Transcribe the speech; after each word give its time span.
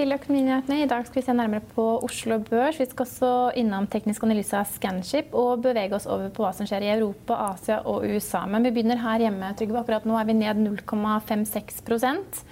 Til 0.00 0.14
Økonominyhetene. 0.14 0.78
I 0.80 0.88
dag 0.88 1.04
skal 1.04 1.20
vi 1.20 1.26
se 1.26 1.32
nærmere 1.36 1.66
på 1.74 1.84
Oslo 2.06 2.38
Børs. 2.46 2.78
Vi 2.80 2.86
skal 2.88 3.04
også 3.04 3.32
innom 3.60 3.88
teknisk 3.90 4.24
analyse 4.24 4.56
av 4.56 4.70
Scanship 4.70 5.34
og 5.36 5.60
bevege 5.66 5.92
oss 5.96 6.08
over 6.08 6.30
på 6.32 6.46
hva 6.46 6.54
som 6.56 6.68
skjer 6.68 6.86
i 6.86 6.92
Europa, 6.94 7.36
Asia 7.50 7.82
og 7.84 8.06
USA. 8.08 8.46
Men 8.48 8.64
vi 8.64 8.72
begynner 8.72 9.02
her 9.02 9.26
hjemme. 9.26 9.52
Trygve, 9.58 9.82
akkurat 9.82 10.08
nå 10.08 10.16
er 10.16 10.28
vi 10.30 10.40
ned 10.40 10.64
0,56% 10.64 12.42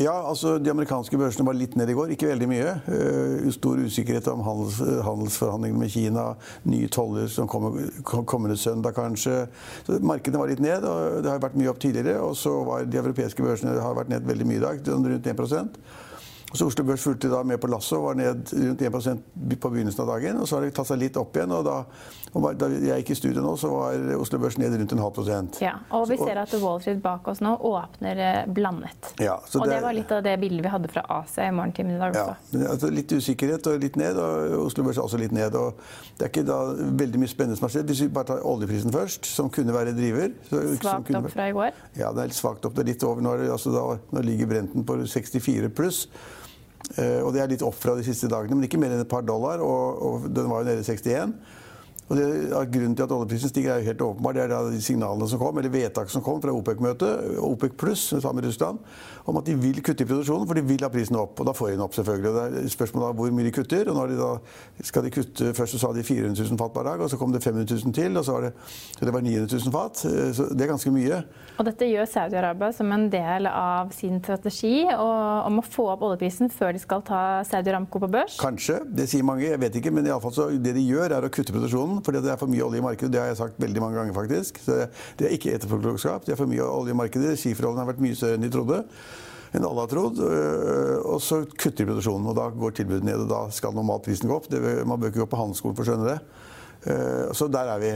ja, 0.00 0.14
altså 0.26 0.56
De 0.58 0.70
amerikanske 0.72 1.18
børsene 1.20 1.44
var 1.46 1.54
litt 1.54 1.76
ned 1.78 1.90
i 1.92 1.94
går, 1.94 2.14
ikke 2.14 2.30
veldig 2.32 2.46
mye. 2.50 2.70
Uh, 2.88 3.50
stor 3.54 3.78
usikkerhet 3.78 4.26
om 4.32 4.40
handels, 4.42 4.80
handelsforhandlingene 5.06 5.78
med 5.84 5.92
Kina, 5.92 6.24
nye 6.66 6.88
toller 6.90 7.28
som 7.30 7.46
kommer 7.46 7.76
kommende 8.26 8.56
søndag 8.58 8.96
kanskje. 8.96 9.44
Så 9.86 10.00
Markedene 10.02 10.40
var 10.42 10.50
litt 10.50 10.64
ned, 10.64 10.88
og 10.88 11.20
det 11.22 11.30
har 11.30 11.44
vært 11.44 11.60
mye 11.60 11.70
opp 11.70 11.78
tidligere. 11.84 12.18
Og 12.24 12.34
så 12.40 12.56
var 12.66 12.88
de 12.88 12.98
europeiske 13.04 13.44
børsene 13.44 13.76
har 13.78 13.94
vært 14.00 14.10
ned 14.10 14.26
veldig 14.26 14.48
mye 14.48 14.58
i 14.58 14.64
dag, 14.64 14.82
rundt 14.88 15.30
1 15.36 15.44
så 16.58 16.66
Oslo 16.68 16.84
Børs 16.84 17.00
fulgte 17.00 17.30
da 17.32 17.42
med 17.48 17.60
på 17.60 17.68
lasset 17.72 17.96
og 17.96 18.10
var 18.10 18.18
ned 18.18 18.50
rundt 18.52 18.82
1% 18.84 19.22
på 19.60 19.70
begynnelsen 19.72 20.02
av 20.04 20.10
dagen. 20.12 20.40
og 20.42 20.48
Så 20.48 20.58
har 20.58 20.66
det 20.66 20.74
tatt 20.76 20.90
seg 20.90 21.00
litt 21.00 21.16
opp 21.16 21.36
igjen. 21.36 21.54
og 21.56 21.64
Da, 21.64 21.76
og 22.32 22.46
da 22.60 22.68
jeg 22.72 23.02
gikk 23.02 23.12
i 23.14 23.16
studio 23.16 23.44
nå, 23.44 23.54
så 23.60 23.70
var 23.72 24.04
Oslo 24.20 24.40
Børs 24.42 24.58
ned 24.60 24.76
rundt 24.76 24.92
en 24.92 25.00
halv 25.00 25.14
prosent. 25.16 25.60
Ja, 25.64 25.78
og 25.96 26.04
vi 26.10 26.18
ser 26.20 26.42
at 26.42 26.52
Wall 26.60 26.80
Street 26.84 27.00
bak 27.04 27.28
oss 27.32 27.40
nå 27.44 27.54
åpner 27.56 28.20
eh, 28.20 28.40
blandet. 28.52 29.14
Ja, 29.20 29.38
og 29.40 29.68
det, 29.68 29.80
var 29.84 29.96
litt 29.96 30.12
av 30.12 30.20
det 30.26 30.34
bildet 30.42 30.66
vi 30.66 30.72
hadde 30.74 30.92
fra 30.92 31.04
Asia 31.20 31.48
i 31.48 31.54
morgentimene 31.56 31.96
i 31.96 32.02
dag 32.02 32.18
også. 32.20 32.58
Ja, 32.58 32.68
altså 32.74 32.92
litt 32.92 33.12
usikkerhet 33.12 33.68
og 33.72 33.80
litt 33.84 33.96
ned, 34.00 34.20
og 34.20 34.66
Oslo 34.66 34.84
Børs 34.84 35.00
er 35.00 35.06
også 35.06 35.20
litt 35.20 35.32
ned. 35.36 35.56
og 35.56 35.80
Det 36.18 36.28
er 36.28 36.34
ikke 36.34 36.46
da 36.48 36.60
veldig 37.04 37.22
mye 37.24 37.32
spennende 37.32 37.60
som 37.60 37.68
har 37.68 37.76
skjedd. 37.78 37.88
Hvis 37.92 38.04
vi 38.04 38.12
bare 38.12 38.32
tar 38.32 38.44
oljeprisen 38.48 38.92
først, 38.92 39.28
som 39.28 39.48
kunne 39.52 39.72
være 39.76 39.96
driver 39.96 40.36
Svakt 40.52 41.08
kunne, 41.08 41.24
opp 41.24 41.32
fra 41.32 41.48
i 41.48 41.56
går? 41.56 41.80
Ja, 41.96 42.12
det 42.12 42.26
er 42.26 42.32
litt 42.32 42.40
svakt 42.40 42.68
opp. 42.68 42.76
Det 42.76 42.84
er 42.84 42.92
litt 42.92 43.08
over. 43.08 43.24
Nå, 43.24 43.36
altså 43.52 43.72
da, 43.72 43.88
nå 44.12 44.24
ligger 44.24 44.52
Brenten 44.52 44.84
på 44.88 45.00
64 45.04 45.72
pluss. 45.76 46.06
Uh, 46.96 47.22
og 47.22 47.32
det 47.34 47.42
er 47.42 47.52
litt 47.52 47.64
opp 47.64 47.76
fra 47.78 47.94
de 47.98 48.04
siste 48.06 48.30
dagene, 48.30 48.58
men 48.58 48.68
ikke 48.68 48.80
mer 48.80 48.94
enn 48.94 49.04
et 49.04 49.10
par 49.10 49.24
dollar. 49.26 49.62
Og, 49.64 50.02
og 50.02 50.30
den 50.34 50.50
var 50.50 50.62
jo 50.62 50.70
nede 50.70 50.82
i 50.82 50.88
61. 50.88 51.36
Og 52.10 52.18
det, 52.18 52.26
Grunnen 52.72 52.96
til 52.96 53.06
at 53.06 53.12
oljeprisen 53.14 53.48
stiger, 53.48 53.72
er 53.72 53.82
jo 53.82 53.88
helt 53.90 54.02
åpenbar. 54.04 54.34
Det 54.36 54.42
er 54.42 54.50
da 54.52 54.60
de 54.68 54.80
signalene 54.84 55.28
som 55.30 55.40
kom, 55.40 55.58
eller 55.58 55.72
vedtaket 55.72 56.12
som 56.12 56.24
kom 56.24 56.40
fra 56.42 56.52
OPEC-møtet, 56.52 57.38
OPEC 57.40 57.76
pluss 57.78 58.04
sammen 58.12 58.40
med 58.40 58.48
Russland, 58.50 58.80
om 59.30 59.38
at 59.38 59.46
de 59.46 59.54
vil 59.56 59.80
kutte 59.84 60.04
i 60.04 60.08
produksjonen, 60.08 60.46
for 60.48 60.58
de 60.58 60.64
vil 60.66 60.84
ha 60.84 60.90
prisen 60.92 61.16
opp. 61.20 61.40
Og 61.40 61.48
da 61.48 61.54
får 61.56 61.70
de 61.70 61.76
den 61.76 61.84
opp, 61.84 61.94
selvfølgelig. 61.96 62.30
Og 62.30 62.36
det 62.56 62.64
er 62.64 62.74
spørsmålet 62.74 63.08
om 63.08 63.20
hvor 63.20 63.34
mye 63.36 63.46
de 63.48 63.54
kutter. 63.54 63.88
og 63.88 63.96
når 63.96 64.12
de 64.12 64.18
da 64.20 64.30
skal 64.90 65.06
de 65.06 65.14
kutte, 65.14 65.50
Først 65.52 65.76
så 65.76 65.78
sa 65.82 65.92
de 65.92 66.02
400 66.02 66.48
000 66.48 66.58
fat 66.58 66.72
per 66.72 66.86
dag, 66.86 67.00
og 67.00 67.10
så 67.10 67.18
kom 67.20 67.32
det 67.32 67.42
500 67.44 67.80
000 67.84 67.94
til. 67.94 68.16
og 68.16 68.24
så 68.24 68.32
var 68.32 68.46
det, 68.48 68.52
så 68.98 69.04
det 69.04 69.14
var 69.14 69.20
900 69.20 69.58
000 69.64 69.72
fat. 69.72 70.04
Så 70.36 70.48
det 70.52 70.64
er 70.64 70.70
ganske 70.72 70.92
mye. 70.94 71.22
Og 71.58 71.66
dette 71.68 71.88
gjør 71.88 72.08
Saudi-Arabia 72.08 72.72
som 72.72 72.92
en 72.92 73.08
del 73.12 73.46
av 73.46 73.92
sin 73.92 74.18
strategi 74.22 74.86
om 74.92 75.60
å 75.60 75.64
få 75.64 75.90
opp 75.92 76.04
oljeprisen 76.08 76.50
før 76.50 76.72
de 76.72 76.80
skal 76.82 77.04
ta 77.06 77.42
Saudi 77.46 77.70
Aramco 77.70 78.00
på 78.02 78.10
børs? 78.10 78.38
Kanskje. 78.40 78.80
Det 78.88 79.08
sier 79.10 79.26
mange. 79.26 79.46
Jeg 79.46 79.60
vet 79.60 79.76
ikke. 79.80 79.92
Men 79.92 80.08
i 80.08 80.12
alle 80.14 80.24
fall 80.24 80.34
så 80.34 80.48
det 80.56 80.74
de 80.76 80.86
gjør, 80.86 81.12
er 81.12 81.28
å 81.28 81.32
kutte 81.32 81.54
produksjonen 81.54 81.91
fordi 82.04 82.22
det 82.24 82.32
er 82.32 82.40
for 82.40 82.50
mye 82.50 82.64
olje 82.64 82.80
i 82.80 82.84
markedet. 82.84 83.12
Det 83.12 83.20
har 83.20 83.28
jeg 83.30 83.40
sagt 83.42 83.60
veldig 83.62 83.82
mange 83.82 83.98
ganger, 84.00 84.14
faktisk. 84.16 84.62
Så 84.64 84.86
det 85.18 85.28
er 85.28 85.34
ikke 85.36 85.52
etterpåklokskap. 85.56 86.24
Det 86.26 86.34
er 86.34 86.40
for 86.40 86.50
mye 86.50 86.64
olje 86.64 86.94
i 86.94 86.98
markedet. 86.98 87.34
Skiferoljen 87.40 87.82
har 87.82 87.90
vært 87.90 88.02
mye 88.04 88.18
større 88.18 88.38
enn 88.38 88.46
de 88.46 88.52
trodde. 88.52 88.80
Enn 89.52 89.66
alle 89.68 89.84
har 89.84 89.90
trodd. 89.92 90.22
Øh, 90.24 90.96
og 91.04 91.20
så 91.20 91.42
kutter 91.50 91.82
de 91.82 91.90
produksjonen, 91.90 92.30
og 92.32 92.38
da 92.38 92.48
går 92.56 92.78
tilbudet 92.78 93.04
ned. 93.08 93.26
Og 93.26 93.28
da 93.32 93.42
skal 93.52 93.76
normalt 93.76 94.06
prisen 94.06 94.30
gå 94.30 94.38
opp. 94.38 94.48
Det, 94.52 94.62
man 94.88 95.00
bør 95.00 95.12
ikke 95.12 95.24
gå 95.24 95.30
på 95.34 95.42
handelsskolen 95.42 95.76
for 95.76 95.84
å 95.84 95.90
skjønne 95.90 96.08
det. 96.14 96.18
Uh, 96.82 97.28
så 97.30 97.46
der 97.46 97.68
er 97.70 97.78
vi. 97.78 97.90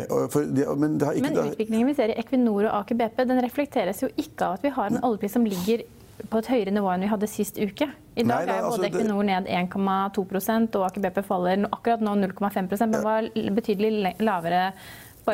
Det, 0.55 0.67
men, 0.79 0.93
men, 1.01 1.39
utviklingen 1.43 1.89
vi 1.89 1.95
ser 1.99 2.13
i 2.13 2.21
Equinor 2.21 2.69
og 2.69 2.85
Aker 2.85 3.01
BP, 3.01 3.25
den 3.27 3.43
reflekteres 3.43 4.05
jo 4.05 4.13
ikke 4.15 4.47
av 4.47 4.61
at 4.61 4.67
vi 4.67 4.71
har 4.77 4.93
en 4.93 5.01
oljepris 5.09 5.35
som 5.35 5.47
ligger 5.49 5.83
på 6.31 6.41
et 6.41 6.51
høyere 6.51 6.73
nivå 6.75 6.91
enn 6.93 7.05
vi 7.05 7.11
hadde 7.11 7.29
sist 7.31 7.59
uke. 7.61 7.89
I 8.17 8.25
dag 8.25 8.29
Nei, 8.31 8.45
da, 8.49 8.55
er 8.55 8.63
jo 8.63 8.71
både 8.71 8.87
altså, 8.87 8.89
Equinor 8.89 9.27
ned 9.29 9.51
1,2 9.53 10.79
og 10.79 10.87
Aker 10.87 11.03
BP 11.05 11.19
faller 11.27 11.67
akkurat 11.69 12.05
nå 12.05 12.15
0,5% 12.23 12.93
men 12.93 13.05
var 13.05 13.29
betydelig 13.59 14.15
lavere 14.25 14.63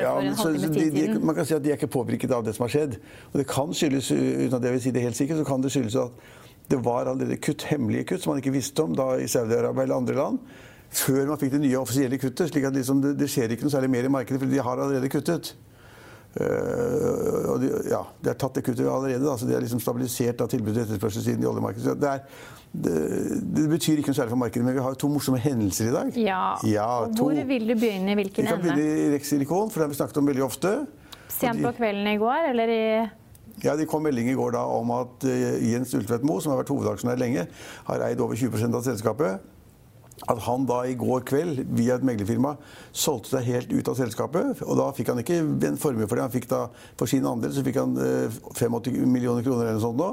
ja, 0.00 0.12
for 0.14 0.24
en 0.24 0.34
halvtime 0.34 0.72
de, 0.74 0.84
siden. 0.90 1.24
Man 1.26 1.36
kan 1.36 1.46
si 1.46 1.54
at 1.56 1.64
de 1.64 1.72
er 1.72 1.78
ikke 1.78 1.90
påvirket 1.92 2.32
av 2.32 2.44
det 2.46 2.54
som 2.56 2.64
har 2.66 2.72
skjedd. 2.74 2.96
Og 3.32 3.40
det 3.40 3.46
kan 3.50 3.74
skyldes, 3.76 4.10
uten 4.14 4.56
at 4.56 4.66
jeg 4.66 4.76
vil 4.76 4.84
si 4.86 4.94
det 4.94 5.04
helt 5.04 5.18
sikkert, 5.18 5.42
så 5.42 5.48
kan 5.48 5.64
det 5.64 5.72
skyldes 5.74 5.98
at 6.00 6.30
det 6.72 6.78
var 6.84 7.10
allerede 7.10 7.36
kutt, 7.42 7.66
hemmelige 7.68 8.12
kutt 8.12 8.22
som 8.22 8.32
man 8.32 8.40
ikke 8.40 8.54
visste 8.54 8.84
om 8.86 8.94
da 8.96 9.12
i 9.20 9.28
Saudi-Arabia 9.28 9.84
eller 9.84 9.98
andre 9.98 10.16
land. 10.16 10.38
Før 10.92 11.26
man 11.28 11.40
fikk 11.40 11.54
det 11.54 11.62
nye 11.62 11.80
offisielle 11.80 12.18
kuttet. 12.20 12.48
slik 12.50 12.64
at 12.68 12.76
liksom 12.76 13.02
det, 13.04 13.14
det, 13.20 13.28
skjer 13.32 13.52
ikke 13.52 13.66
noe 13.66 13.74
særlig 13.74 13.92
mer 13.92 14.08
i 14.08 14.12
markedet, 14.12 14.40
for 14.40 14.48
de 14.48 14.64
har 14.64 14.80
allerede 14.80 15.12
kuttet. 15.12 15.54
Uh, 16.32 17.58
de, 17.60 17.68
ja, 17.90 18.00
de 18.20 18.30
har 18.30 18.36
tatt 18.40 18.56
det 18.56 18.62
kuttet 18.64 18.86
allerede, 18.88 19.20
da, 19.24 19.34
så 19.36 19.48
de 19.48 19.52
har 19.52 19.60
liksom 19.60 19.82
stabilisert 19.84 20.38
da, 20.40 20.46
tilbudet 20.48 20.80
og 20.80 20.86
etterspørselssiden 20.86 21.44
i 21.44 21.48
oljemarkedet. 21.50 21.96
Det, 22.00 22.12
er, 22.12 22.46
det, 22.72 22.94
det, 23.58 23.66
betyr 23.68 24.00
ikke 24.00 24.14
noe 24.14 24.20
særlig 24.20 24.32
for 24.32 24.40
markedet, 24.40 24.64
men 24.64 24.78
vi 24.78 24.84
har 24.86 24.96
to 24.96 25.10
morsomme 25.12 25.42
hendelser 25.42 25.90
i 25.90 25.94
dag. 25.98 26.16
Ja, 26.16 26.42
ja 26.64 26.88
to. 27.12 27.28
Hvor 27.28 27.50
vil 27.52 27.68
du 27.68 27.74
begynne? 27.76 28.16
Hvilken 28.16 28.46
ende? 28.46 28.56
Vi 28.62 28.70
kan 28.72 28.78
begynne 28.78 29.04
i 29.04 29.10
Rex 29.16 29.34
Silikon, 29.34 29.68
for 29.68 29.82
det 29.82 29.88
har 29.88 29.92
vi 29.92 30.00
snakket 30.00 30.22
om 30.22 30.32
veldig 30.32 30.46
ofte. 30.48 30.72
Sent 31.32 31.64
på 31.64 31.76
kvelden 31.76 32.08
i 32.14 32.18
går, 32.20 32.48
eller 32.52 32.72
i 32.72 32.82
ja, 33.62 33.76
Det 33.76 33.84
kom 33.90 34.02
melding 34.06 34.30
i 34.32 34.34
går 34.36 34.54
da 34.56 34.62
om 34.72 34.90
at 34.96 35.26
uh, 35.28 35.56
Jens 35.60 35.92
Ultvedt 35.94 36.24
Moe, 36.24 36.40
som 36.40 36.54
har 36.54 36.62
vært 36.62 36.72
hovedaksjonær 36.72 37.20
lenge, 37.20 37.44
har 37.86 38.04
eid 38.08 38.22
over 38.24 38.40
20% 38.40 38.78
av 38.78 38.86
selskapet 38.88 39.51
at 40.30 40.38
han 40.46 40.66
da 40.68 40.82
i 40.86 40.94
går 40.98 41.24
kveld 41.26 41.62
via 41.74 41.96
et 41.96 42.06
meglerfirma 42.06 42.54
solgte 42.92 43.34
seg 43.34 43.48
helt 43.48 43.72
ut 43.72 43.90
av 43.90 43.98
selskapet. 43.98 44.62
Og 44.66 44.78
da 44.78 44.88
fikk 44.94 45.12
han 45.12 45.22
ikke 45.22 45.40
en 45.42 45.80
formue 45.80 46.06
for 46.06 46.18
det. 46.18 46.26
Han 46.28 46.34
fikk 46.34 46.48
da 46.52 46.64
For 47.00 47.10
sin 47.10 47.26
andel 47.26 47.54
så 47.54 47.64
fikk 47.66 47.80
han 47.80 47.96
85 47.96 48.92
eh, 48.92 49.06
millioner 49.06 49.44
kroner 49.44 49.66
eller 49.66 49.80
noe 49.80 49.86
sånt 49.86 50.00
nå. 50.00 50.10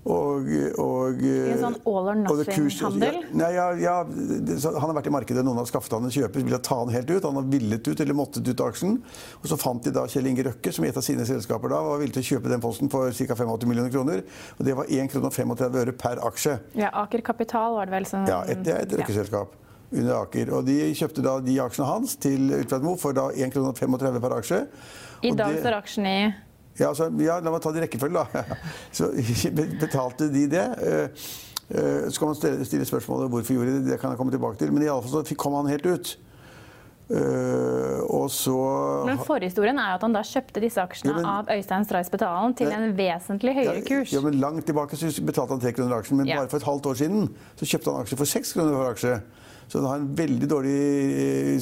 Og, 0.00 0.46
og, 0.80 1.18
en 1.20 1.58
sånn 1.60 1.74
all 1.84 2.06
or 2.08 2.16
nothing-handel? 2.16 3.18
Ja, 3.36 3.48
ja, 3.52 3.66
ja, 3.76 3.96
han 4.08 4.86
har 4.86 4.94
vært 4.96 5.10
i 5.10 5.12
markedet, 5.12 5.44
noen 5.44 5.60
har 5.60 5.68
skaffet 5.68 5.92
han 5.92 6.08
en 6.08 6.14
kjøper, 6.14 6.40
ville 6.46 6.60
ta 6.64 6.78
han 6.80 6.92
helt 6.94 7.12
ut. 7.12 7.26
Han 7.26 7.36
har 7.36 7.50
villet 7.52 7.90
ut 7.90 8.00
eller 8.00 8.16
måttet 8.16 8.48
ut 8.48 8.62
av 8.64 8.72
aksjen. 8.72 8.96
Og 9.42 9.50
så 9.52 9.60
fant 9.60 9.84
de 9.84 9.92
da 9.92 10.06
Kjell 10.08 10.30
Inge 10.32 10.46
Røkke, 10.48 10.72
som 10.72 10.86
i 10.86 10.90
et 10.90 10.96
av 10.96 11.04
sine 11.04 11.28
selskaper 11.28 11.74
da 11.74 11.82
var 11.84 12.00
villig 12.00 12.16
til 12.16 12.24
å 12.24 12.28
kjøpe 12.32 12.54
den 12.54 12.64
posten 12.64 12.92
for 12.92 13.12
ca. 13.12 13.36
85 13.36 13.68
millioner 13.68 13.92
kroner. 13.92 14.24
Og 14.56 14.66
det 14.66 14.76
var 14.80 14.88
1,35 14.88 15.56
kr 15.60 15.94
per 16.00 16.24
aksje. 16.30 16.56
Ja, 16.80 16.94
Aker 17.04 17.26
Kapital 17.26 17.76
var 17.76 17.90
det 17.90 17.98
vel 17.98 18.08
som 18.08 18.24
Ja, 18.28 18.40
et, 18.48 18.64
det 18.64 18.76
er 18.76 18.86
et 18.88 19.00
røkkeselskap. 19.02 19.56
Under 19.90 20.20
Aker. 20.22 20.52
Og 20.54 20.64
de 20.64 20.78
kjøpte 20.96 21.22
da 21.26 21.40
de 21.44 21.60
aksjene 21.60 21.88
hans 21.90 22.14
til 22.22 22.52
Utvedt 22.62 22.92
for 23.02 23.16
da 23.16 23.28
1,35 23.34 24.00
kr 24.00 24.20
per 24.22 24.36
aksje. 24.38 24.60
I 25.26 25.34
dag 25.36 25.60
står 25.60 25.82
aksjen 25.82 26.06
i 26.08 26.20
ja, 26.80 26.88
altså, 26.88 27.10
ja, 27.20 27.36
la 27.44 27.52
meg 27.52 27.60
ta 27.62 27.74
det 27.74 27.82
i 27.82 27.84
rekkefølge, 27.84 28.24
da. 28.24 28.44
Så 28.96 29.10
betalte 29.84 30.30
de 30.32 30.46
det. 30.50 30.64
Eh, 30.80 31.28
eh, 31.76 32.08
så 32.08 32.22
kan 32.22 32.32
man 32.32 32.64
stille 32.64 32.88
spørsmålet 32.88 33.30
hvorfor 33.32 33.58
gjorde 33.58 33.76
de 33.76 33.84
det. 33.84 33.92
Det 33.92 34.00
kan 34.00 34.14
jeg 34.14 34.20
komme 34.20 34.34
tilbake 34.34 34.60
til. 34.62 34.72
Men 34.72 34.88
iallfall 34.88 35.26
så 35.26 35.38
kom 35.38 35.58
han 35.60 35.70
helt 35.70 35.86
ut. 35.86 36.16
Uh, 37.10 38.04
og 38.06 38.28
så 38.30 38.52
Men 39.02 39.18
Forhistorien 39.26 39.78
er 39.82 39.88
jo 39.90 39.96
at 39.96 40.04
han 40.06 40.12
da 40.14 40.20
kjøpte 40.22 40.60
disse 40.62 40.78
aksjene 40.78 41.10
ja, 41.10 41.16
men, 41.16 41.24
av 41.26 41.48
Øystein 41.50 41.82
Stray 41.82 42.06
Spetalen 42.06 42.54
til 42.54 42.70
en 42.70 42.92
vesentlig 42.94 43.54
høyere 43.56 43.80
kurs. 43.82 44.12
Ja, 44.14 44.20
men 44.22 44.36
Langt 44.38 44.68
tilbake 44.70 44.94
så 44.94 45.10
betalte 45.26 45.56
han 45.56 45.64
3 45.64 45.72
kroner 45.74 45.96
aksjen, 45.96 46.20
men 46.20 46.30
ja. 46.30 46.38
bare 46.38 46.52
for 46.52 46.62
et 46.62 46.68
halvt 46.68 46.86
år 46.86 47.00
siden 47.00 47.26
så 47.58 47.66
kjøpte 47.72 47.90
han 47.90 48.06
aksjer 48.06 48.20
for 48.20 48.30
6 48.36 48.54
kroner 48.54 48.78
for 48.78 48.92
aksje. 48.92 49.16
Så 49.66 49.82
det 49.82 49.90
har 49.90 50.04
en 50.04 50.06
veldig 50.22 50.50
dårlig 50.54 50.78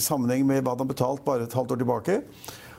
sammenheng 0.05 0.45
med 0.49 0.61
hva 0.61 0.77
han 0.77 0.85
har 0.85 0.93
betalt 0.93 1.25
bare 1.25 1.49
et 1.49 1.57
halvt 1.57 1.73
år 1.79 1.81
tilbake. 1.81 2.21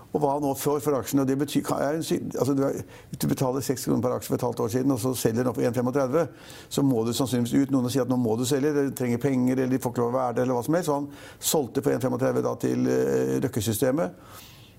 Og 0.09 0.23
hva 0.23 0.31
nå 0.41 0.55
får 0.57 0.79
for 0.81 0.97
aksjene. 0.97 1.21
og 1.21 1.29
det 1.29 1.37
betyr, 1.37 1.69
altså 1.69 2.55
du, 2.57 2.63
er, 2.65 2.81
du 3.13 3.27
betaler 3.29 3.61
6 3.61 3.85
kroner 3.85 4.01
per 4.01 4.15
aksje 4.15 4.31
for 4.31 4.39
et 4.39 4.45
halvt 4.47 4.63
år 4.65 4.71
siden, 4.73 4.93
og 4.95 5.01
så 5.03 5.13
selger 5.13 5.43
den 5.43 5.51
opp 5.51 5.59
på 5.59 5.65
1,35, 5.69 6.27
så 6.69 6.83
må 6.85 7.03
du 7.05 7.13
sannsynligvis 7.13 7.53
ut. 7.67 7.73
Noen 7.75 7.93
sier 7.93 8.07
at 8.07 8.09
nå 8.09 8.17
må 8.17 8.33
du 8.39 8.45
selge, 8.49 8.73
eller 8.73 8.89
trenger 8.97 9.21
penger, 9.21 9.59
eller 9.59 9.77
de 9.77 9.81
får 9.83 9.93
ikke 9.93 10.01
lov 10.01 10.15
å 10.15 10.17
være 10.17 10.37
der, 10.39 10.47
eller 10.47 10.57
hva 10.57 10.65
som 10.65 10.77
helst. 10.79 10.89
Så 10.89 10.97
han 10.97 11.09
solgte 11.51 11.83
på 11.85 11.93
1,35 11.93 12.55
til 12.65 12.89
uh, 12.89 13.35
Røkke-systemet. 13.45 14.23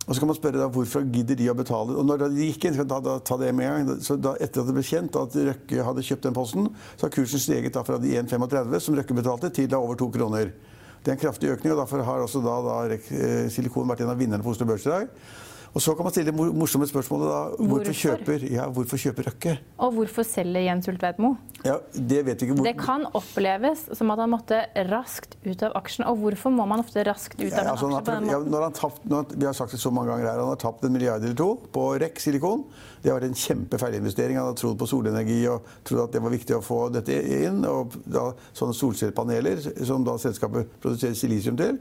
Og 0.09 0.17
så 0.17 0.23
kan 0.23 0.31
man 0.33 0.39
spørre 0.41 0.59
da, 0.59 0.67
hvorfor 0.73 1.05
gidder 1.13 1.37
de 1.39 1.47
å 1.53 1.55
betale. 1.55 1.95
Og 1.95 2.07
når 2.09 2.25
de 2.25 2.49
gikk 2.49 2.67
inn, 2.67 2.75
skal 2.75 2.89
ta, 2.91 3.19
ta 3.23 3.37
det 3.39 3.53
med 3.55 3.69
en 3.69 3.91
gang, 3.93 4.03
så 4.03 4.17
da, 4.19 4.33
Etter 4.43 4.65
at 4.65 4.71
det 4.71 4.75
ble 4.75 4.83
kjent 4.87 5.19
at 5.21 5.37
Røkke 5.51 5.85
hadde 5.87 6.05
kjøpt 6.09 6.27
den 6.27 6.35
posten, 6.35 6.67
så 6.97 7.07
har 7.07 7.15
kursen 7.15 7.43
steget 7.43 7.77
da 7.77 7.85
fra 7.87 8.01
de 8.03 8.17
1,35 8.19 8.83
som 8.83 8.99
Røkke 8.99 9.15
betalte, 9.21 9.53
til 9.55 9.71
da 9.71 9.79
over 9.79 10.01
to 10.01 10.11
kroner. 10.11 10.51
Det 11.01 11.09
er 11.09 11.17
en 11.17 11.23
kraftig 11.23 11.49
økning, 11.55 11.73
og 11.73 11.81
derfor 11.81 12.03
har 12.05 12.21
også 12.21 12.43
da, 12.45 12.57
da 12.67 12.75
eh, 12.93 13.47
Silikon 13.53 13.89
vært 13.89 14.03
en 14.05 14.13
av 14.13 14.19
vinnerne 14.21 14.45
på 14.45 14.53
Oslo 14.53 14.67
Børs 14.69 14.85
i 14.85 14.93
dag. 14.93 15.09
Og 15.71 15.83
så 15.83 15.95
kan 15.95 16.07
man 16.07 16.15
stille 16.15 16.33
det 16.33 16.35
morsomme 16.35 16.87
spørsmålet 16.91 17.29
da. 17.31 17.41
Hvorfor, 17.55 17.69
hvorfor? 17.71 17.99
Kjøper, 18.01 18.45
ja, 18.51 18.67
hvorfor 18.75 19.01
kjøper 19.01 19.29
Røkke? 19.31 19.55
Og 19.79 19.95
hvorfor 19.95 20.27
selger 20.27 20.65
Jens 20.67 20.89
Ultveit-Moe? 20.91 21.39
Ja, 21.63 21.77
det 21.95 22.25
vet 22.27 22.43
ikke. 22.43 22.57
Hvor... 22.59 22.67
Det 22.67 22.75
kan 22.81 23.05
oppleves 23.15 23.85
som 23.97 24.11
at 24.11 24.23
han 24.23 24.33
måtte 24.33 24.59
raskt 24.89 25.37
ut 25.45 25.63
av 25.67 25.77
aksjen. 25.79 26.07
Og 26.11 26.19
hvorfor 26.25 26.55
må 26.55 26.67
man 26.71 26.83
ofte 26.83 27.05
raskt 27.07 27.37
ut 27.39 27.53
av 27.53 27.69
ja, 27.69 27.75
altså, 27.75 27.91
en 27.91 27.99
aksje 28.01 28.07
på 28.09 28.17
den 28.17 28.29
måten? 28.31 28.57
Ja, 28.57 28.71
tapt, 28.81 29.05
har, 29.15 29.35
vi 29.37 29.47
har 29.47 29.59
sagt 29.61 29.77
det 29.77 29.83
så 29.83 29.93
mange 29.95 30.11
ganger 30.11 30.31
her, 30.33 30.43
han 30.43 30.53
har 30.55 30.63
tapt 30.65 30.87
en 30.89 30.95
milliard 30.97 31.23
eller 31.23 31.39
to 31.39 31.51
på 31.71 31.87
REC 32.03 32.19
Silikon. 32.25 32.65
Det 33.01 33.13
har 33.13 33.21
vært 33.21 33.31
en 33.31 33.39
kjempefeilinvestering. 33.45 34.41
Han 34.41 34.51
har 34.51 34.59
trodd 34.59 34.81
på 34.81 34.89
solenergi 34.91 35.39
og 35.53 35.69
trodd 35.87 36.09
at 36.09 36.17
det 36.17 36.25
var 36.25 36.35
viktig 36.35 36.57
å 36.59 36.65
få 36.65 36.81
dette 36.93 37.21
inn. 37.41 37.63
Og 37.69 37.95
da, 38.11 38.31
sånne 38.57 38.77
solcellepaneler 38.77 39.63
som 39.87 40.03
da 40.07 40.19
selskapet 40.21 40.75
produserer 40.83 41.15
silisium 41.19 41.61
til. 41.61 41.79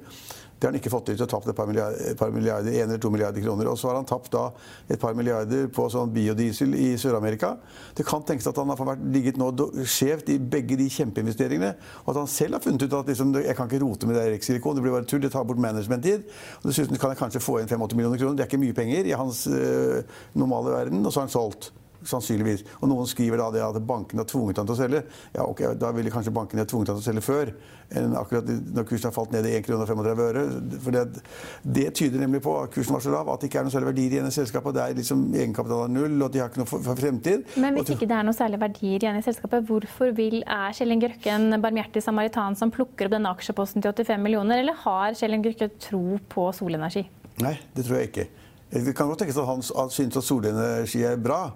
Det 0.59 0.67
har 0.67 0.73
han 0.73 0.79
ikke 0.79 0.91
fått 0.91 1.05
til. 1.07 1.21
og 1.23 1.29
tapt 1.31 1.47
et 1.47 1.55
par 1.55 1.67
milliarder, 1.69 2.15
par 2.19 2.31
milliarder, 2.35 2.73
en 2.73 2.89
eller 2.89 2.99
to 2.99 3.09
milliarder 3.09 3.41
kroner. 3.41 3.67
Og 3.71 3.77
så 3.79 3.87
har 3.87 3.95
han 3.95 4.05
tapt 4.05 4.31
da 4.33 4.49
et 4.91 4.99
par 4.99 5.15
milliarder 5.15 5.69
på 5.71 5.85
sånn 5.89 6.11
biodiesel 6.11 6.75
i 6.75 6.89
Sør-Amerika. 6.99 7.53
Det 7.95 8.03
kan 8.07 8.25
tenkes 8.27 8.49
at 8.51 8.59
han 8.59 8.73
har 8.73 8.99
ligget 9.13 9.39
nå 9.39 9.53
skjevt 9.87 10.33
i 10.33 10.37
begge 10.39 10.75
de 10.79 10.89
kjempeinvesteringene. 10.91 11.71
Og 12.03 12.11
at 12.11 12.21
han 12.25 12.27
selv 12.27 12.59
har 12.59 12.65
funnet 12.65 12.83
ut 12.83 12.97
at 12.99 13.07
liksom, 13.07 13.33
jeg 13.39 13.55
kan 13.55 13.71
ikke 13.71 13.83
rote 13.85 14.09
med 14.09 14.19
det 14.19 14.27
Rex-silikon, 14.33 14.75
det 14.75 14.83
blir 14.83 14.97
bare 14.97 15.07
tull, 15.07 15.23
det 15.23 15.31
tar 15.31 15.47
bort 15.47 15.63
management-tid. 15.63 16.27
Og 16.59 16.71
dessuten 16.73 16.99
kan 16.99 17.15
jeg 17.15 17.23
kanskje 17.23 17.43
få 17.43 17.61
inn 17.61 17.71
85 17.71 17.95
millioner 17.95 18.19
kroner. 18.19 18.35
Det 18.35 18.43
er 18.43 18.51
ikke 18.51 18.63
mye 18.65 18.75
penger 18.75 19.07
i 19.07 19.15
hans 19.15 19.45
øh, 19.47 20.03
normale 20.35 20.75
verden. 20.75 21.05
Og 21.05 21.13
så 21.13 21.21
har 21.21 21.29
han 21.29 21.37
solgt. 21.39 21.71
Sannsynligvis. 22.07 22.63
Og 22.79 22.91
noen 22.91 23.09
skriver 23.09 23.41
da 23.41 23.49
det 23.53 23.65
at 23.65 23.81
bankene 23.87 24.23
har 24.23 24.29
tvunget 24.29 24.61
ham 24.61 24.69
til 24.69 24.77
å 24.77 24.79
selge. 24.79 25.03
Ja, 25.35 25.45
ok, 25.45 25.65
Da 25.79 25.91
ville 25.95 26.13
kanskje 26.13 26.35
bankene 26.35 26.67
tvunget 26.69 26.93
ham 26.93 26.99
til 26.99 27.05
å 27.05 27.09
selge 27.11 27.25
før 27.25 27.53
enn 27.97 28.13
akkurat 28.17 28.45
når 28.45 28.85
kursen 28.85 29.09
har 29.09 29.13
falt 29.15 29.31
ned 29.33 29.47
i 29.49 29.55
1,35 29.57 29.65
kr 29.65 29.85
35 29.89 30.23
øre. 30.25 30.43
For 30.83 30.95
det, 30.95 31.23
det, 31.63 31.85
tyder 31.97 32.21
nemlig 32.21 32.41
på 32.45 32.53
at 32.61 32.73
kursen 32.73 32.95
var 32.95 33.03
så 33.03 33.13
lav 33.13 33.31
at 33.33 33.41
det 33.41 33.49
ikke 33.49 33.61
er 33.61 33.65
noen 33.65 33.73
særlig 33.73 33.89
verdier 33.89 34.15
igjen 34.15 34.29
i 34.29 34.33
selskapet. 34.35 34.75
Det 34.77 34.83
er 34.83 34.97
liksom 34.99 35.23
egenkapital 35.33 35.85
er 35.87 35.93
null, 35.93 36.17
og 36.25 36.33
de 36.33 36.43
har 36.43 36.51
ikke 36.51 36.61
noe 36.61 36.69
for, 36.69 36.83
for 36.85 36.99
fremtid. 36.99 37.47
Men 37.61 37.79
hvis 37.79 37.93
ikke 37.95 38.09
det 38.09 38.17
er 38.19 38.27
noen 38.27 38.37
særlig 38.37 38.61
verdier 38.61 39.05
igjen 39.05 39.17
i 39.19 39.23
selskapet, 39.25 39.65
hvorfor 39.69 40.13
vil, 40.17 40.41
er 40.45 40.75
Kjell 40.77 40.95
Inge 40.95 41.09
Røkke 41.13 41.33
en 41.33 41.61
barmhjertig 41.63 42.03
samaritan 42.05 42.57
som 42.59 42.73
plukker 42.73 43.09
opp 43.09 43.15
denne 43.15 43.33
aksjeposten 43.33 43.85
til 43.85 43.95
85 43.95 44.27
millioner, 44.27 44.61
eller 44.61 44.77
har 44.85 45.17
Kjell 45.17 45.39
Inge 45.39 45.55
Røkke 45.55 45.71
tro 45.81 46.19
på 46.29 46.49
solenergi? 46.59 47.07
Nei, 47.41 47.55
det 47.73 47.87
tror 47.87 48.01
jeg 48.01 48.11
ikke. 48.11 48.29
Det 48.69 48.93
kan 48.93 49.09
godt 49.09 49.23
tenkes 49.23 49.39
at 49.41 49.49
han 49.49 49.63
synes 49.65 50.19
at 50.19 50.25
solenergi 50.27 51.01
er 51.09 51.17
bra. 51.17 51.47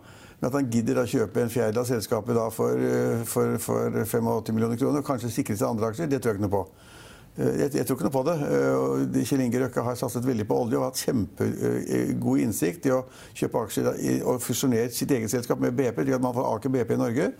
Men 0.43 0.49
at 0.49 0.57
han 0.57 0.65
gidder 0.67 0.97
å 0.99 1.05
kjøpe 1.07 1.39
en 1.39 1.51
fjerdedel 1.51 1.79
av 1.79 1.85
selskapet 1.87 2.35
for, 2.51 2.75
eh, 2.75 3.21
for, 3.23 3.53
for 3.63 3.93
85 4.03 4.51
millioner 4.51 4.75
kroner, 4.75 4.99
og 4.99 5.07
kanskje 5.07 5.29
sikre 5.31 5.55
seg 5.55 5.69
andre 5.69 5.87
aksjer, 5.87 6.09
det 6.11 6.19
tror 6.19 6.33
jeg 6.33 6.41
ikke 6.41 6.43
noe 6.43 6.51
på. 6.51 6.63
Eh, 7.37 7.53
jeg, 7.61 7.69
jeg, 7.77 7.85
tror 7.87 7.95
ikke 7.95 8.09
noe 8.09 8.15
på 8.17 8.23
det. 8.27 8.35
Eh, 8.49 9.21
Kjell 9.29 9.45
Inge 9.45 9.61
Røkke 9.61 9.85
har 9.87 9.95
satset 10.01 10.27
veldig 10.27 10.47
på 10.49 10.57
olje 10.65 10.81
og 10.81 10.83
hatt 10.89 10.99
kjempegod 10.99 12.43
innsikt 12.43 12.89
i 12.89 12.91
å 12.91 12.99
kjøpe 13.39 13.63
aksjer 13.69 13.87
og 14.27 14.43
fusjonere 14.43 14.91
sitt 14.91 15.15
eget 15.15 15.31
selskap 15.31 15.63
med 15.63 15.79
BP. 15.79 16.03
at 16.11 16.27
Man 16.27 16.35
får 16.35 16.51
Aker 16.57 16.75
BP 16.75 16.91
i 16.91 17.01
Norge 17.05 17.31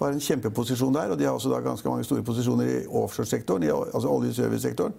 og 0.00 0.04
har 0.08 0.18
en 0.18 0.26
kjempeposisjon 0.26 0.98
der. 0.98 1.14
Og 1.14 1.22
de 1.22 1.30
har 1.30 1.38
også 1.38 1.62
ganske 1.62 1.94
mange 1.94 2.10
store 2.10 2.26
posisjoner 2.26 2.74
i 2.74 2.78
offshoresektoren, 2.90 3.70
altså 3.70 4.10
oljeservicesektoren. 4.18 4.98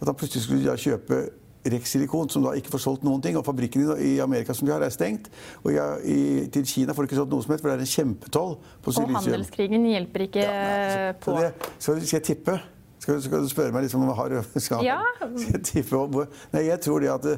At 0.00 0.08
han 0.08 0.16
plutselig 0.16 0.48
skulle 0.48 0.80
kjøpe 0.80 1.26
Rex 1.72 1.94
Silikon, 1.94 2.28
som 2.28 2.44
da 2.44 2.52
ikke 2.58 2.72
får 2.74 2.82
solgt 2.84 3.06
noen 3.06 3.22
ting. 3.24 3.38
Og 3.40 3.44
fabrikken 3.46 3.86
i 4.02 4.18
Amerika 4.22 4.54
som 4.56 4.68
de 4.68 4.74
har, 4.74 4.84
er 4.84 4.92
stengt. 4.92 5.30
Og 5.62 5.72
i, 6.04 6.46
til 6.52 6.66
Kina 6.68 6.94
får 6.94 7.06
de 7.06 7.10
ikke 7.10 7.20
solgt 7.20 7.32
noe 7.32 7.44
som 7.44 7.54
helst, 7.54 7.64
for 7.64 7.72
det 7.72 7.76
er 7.78 7.86
en 7.86 7.92
kjempetoll 7.94 8.54
på 8.84 8.94
silisium. 8.94 9.16
Og 9.16 9.20
handelskrigen 9.22 9.86
hjelper 9.88 10.26
ikke 10.28 10.44
ja, 10.44 10.54
nei, 10.54 10.88
så, 10.92 11.18
på. 11.24 11.36
Så 11.36 11.44
det, 11.44 11.70
så 11.78 11.96
skal 12.00 12.18
jeg 12.18 12.26
tippe? 12.30 12.58
Skal, 13.04 13.20
skal, 13.20 13.44
du 13.44 13.52
spørre 13.52 13.74
meg 13.74 13.84
liksom 13.84 14.04
om 14.04 14.08
jeg 14.08 14.16
har 14.16 14.60
skal, 14.64 14.84
ja. 14.86 15.00
skal 15.20 15.58
jeg 15.58 15.64
tippe 15.68 16.26
Nei, 16.54 16.62
jeg 16.70 16.80
tror 16.80 17.02
det 17.04 17.10
at 17.12 17.26
det, 17.26 17.34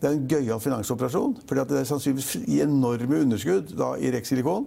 det 0.00 0.08
er 0.08 0.16
en 0.16 0.26
gøyal 0.28 0.60
finansoperasjon. 0.60 1.38
fordi 1.48 1.64
det 1.70 1.78
er 1.80 1.86
sannsynligvis 1.88 2.60
enorme 2.60 3.22
underskudd 3.24 3.72
da, 3.76 3.94
i 3.96 4.12
Rexilikon. 4.12 4.66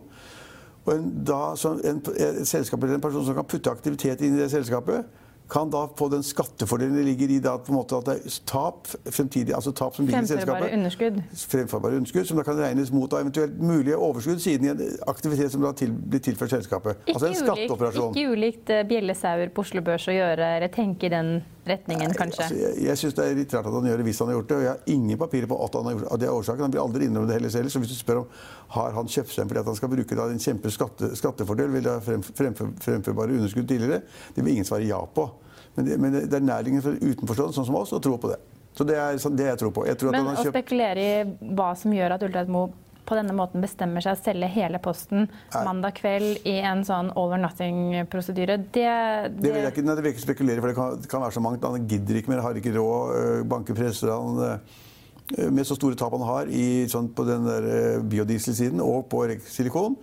Og 0.86 0.96
en, 0.96 1.12
da, 1.26 1.42
en, 1.88 2.02
et 2.18 2.48
selskap 2.48 2.82
eller 2.84 2.98
en 2.98 3.04
person 3.04 3.26
som 3.26 3.38
kan 3.38 3.46
putte 3.48 3.72
aktivitet 3.72 4.22
inn 4.22 4.36
i 4.36 4.42
det 4.42 4.50
selskapet 4.52 5.06
kan 5.50 5.70
da 5.70 5.84
få 5.98 6.08
den 6.10 6.24
skattefordelen 6.24 6.96
det 6.98 7.04
ligger 7.04 7.32
i 7.36 7.40
det 7.44 7.52
at, 7.52 7.70
at 7.70 8.06
det 8.08 8.14
er 8.16 8.38
tap 8.50 8.88
fremtidig, 9.06 9.54
altså 9.54 9.72
tap 9.76 9.96
som 9.96 10.06
ligger 10.06 10.24
i 10.24 10.32
selskapet. 10.32 10.74
Underskudd. 10.74 11.20
Fremførbare 11.52 12.00
underskudd. 12.00 12.26
Som 12.28 12.40
da 12.40 12.46
kan 12.48 12.58
regnes 12.58 12.92
mot 12.96 13.12
da 13.12 13.22
eventuelt 13.22 13.60
mulige 13.62 13.98
overskudd 13.98 14.42
siden 14.42 14.66
i 14.66 14.72
en 14.72 14.84
aktivitet 15.08 15.52
som 15.54 15.62
da 15.62 15.74
til, 15.78 15.94
blir 15.94 16.24
tilført 16.24 16.56
selskapet. 16.56 17.04
Ikke 17.06 17.18
altså 17.18 17.32
en 17.32 17.40
skatteoperasjon. 17.42 18.16
Ikke 18.16 18.34
ulikt 18.34 18.72
uh, 18.74 18.82
bjellesauer 18.88 19.54
på 19.54 19.66
Oslo 19.68 19.84
Børs 19.86 20.08
å 20.10 20.16
gjøre, 20.16 20.56
eller 20.58 20.74
tenke 20.74 21.10
i 21.10 21.14
den 21.14 21.36
retningen, 21.68 22.16
kanskje? 22.18 22.48
Altså, 22.48 22.58
jeg 22.58 22.88
jeg 22.88 23.02
syns 23.02 23.16
det 23.18 23.26
er 23.26 23.38
litt 23.38 23.54
rart 23.56 23.70
at 23.70 23.78
han 23.78 23.88
gjør 23.88 24.02
det 24.02 24.08
hvis 24.08 24.20
han 24.24 24.32
har 24.32 24.38
gjort 24.40 24.50
det. 24.50 24.58
Og 24.58 24.66
jeg 24.66 24.72
har 24.74 24.96
ingen 24.96 25.22
papirer 25.22 25.52
på 25.52 25.60
at 25.68 25.78
han 25.78 25.88
har 25.90 25.96
gjort 25.96 26.08
det. 26.08 26.20
Det 26.24 26.28
er 26.28 26.40
årsaken. 26.40 26.66
Han 26.66 26.74
blir 26.74 26.84
aldri 26.84 27.08
innrømmet 27.08 27.32
det 27.32 27.38
heller 27.40 27.54
selv. 27.54 27.74
Så 27.74 27.84
hvis 27.84 27.94
du 27.94 28.00
spør 28.00 28.24
om 28.24 28.28
har 28.74 28.98
han 28.98 29.14
kjøpt 29.16 29.36
seg 29.36 29.48
fordi 29.50 29.62
at 29.62 29.70
han 29.70 29.78
skal 29.78 29.94
bruke 29.94 30.18
da, 30.18 30.28
en 30.34 30.44
kjempe 30.44 30.74
skatte, 30.74 31.14
skattefordel, 31.20 31.72
vil 31.74 31.86
det 31.86 31.94
ha 31.94 32.02
fremførbare 32.02 33.38
underskudd 33.38 33.70
tidligere, 33.70 34.02
det 34.34 34.44
vil 34.44 34.56
ingen 34.56 34.68
svare 34.68 34.88
ja 34.90 35.00
på. 35.16 35.30
Men 35.76 35.88
det, 35.88 35.98
men 36.02 36.18
det 36.18 36.38
er 36.38 36.46
næringen 36.46 36.84
for 36.86 36.98
utenforstående 37.02 37.58
sånn 37.58 37.68
som 37.70 37.80
oss 37.80 37.94
å 37.96 38.02
tro 38.04 38.18
på 38.22 38.30
det. 38.34 38.40
Så 38.74 38.86
det 38.88 38.98
er 38.98 39.20
sånn 39.22 39.36
det 39.38 39.50
jeg 39.52 39.60
tror 39.62 39.74
på. 39.74 39.86
Jeg 39.90 40.00
tror 40.02 40.16
men 40.16 40.32
å 40.32 40.38
kjøpt... 40.38 40.54
spekulere 40.56 41.04
i 41.04 41.52
hva 41.58 41.74
som 41.78 41.94
gjør 41.94 42.16
at 42.16 42.26
Ultraut 42.26 42.52
Moe 42.54 42.72
på 43.04 43.18
denne 43.18 43.34
måten 43.36 43.64
bestemmer 43.64 44.04
seg 44.04 44.16
å 44.16 44.22
selge 44.22 44.48
hele 44.54 44.80
posten 44.84 45.26
nei. 45.28 45.64
mandag 45.68 45.98
kveld 45.98 46.46
i 46.48 46.56
en 46.64 46.86
sånn 46.88 47.12
all 47.20 47.36
or 47.36 47.42
nothing-prosedyre, 47.42 48.58
det, 48.64 48.72
det... 48.78 49.34
det, 49.42 49.52
vil 49.52 49.60
jeg 49.60 49.74
ikke, 49.76 49.84
nei, 49.84 49.98
det 49.98 50.06
vil 50.06 50.10
jeg 50.10 50.18
ikke 50.18 50.26
spekulere 50.30 50.64
for 50.64 50.72
det 50.72 50.78
kan, 50.78 51.04
kan, 51.12 51.26
være 51.26 51.36
så 51.36 51.44
mangt. 51.44 51.68
Han 51.68 51.90
gidder 51.92 52.22
ikke 52.22 52.32
mer, 52.32 52.44
har 52.46 52.60
ikke 52.60 52.74
råd. 52.78 53.14
Øh, 53.20 53.44
banker 53.52 53.78
presser 53.78 54.14
han 54.14 54.40
øh, 54.48 55.50
med 55.52 55.68
så 55.68 55.78
store 55.78 56.00
tap 56.00 56.16
han 56.16 56.26
har 56.28 56.52
i, 56.52 56.66
sånn, 56.92 57.12
på 57.16 57.28
den 57.28 57.50
øh, 57.52 58.00
biodieselsiden 58.08 58.82
og 58.84 59.10
på 59.12 59.26
silikon 59.52 60.00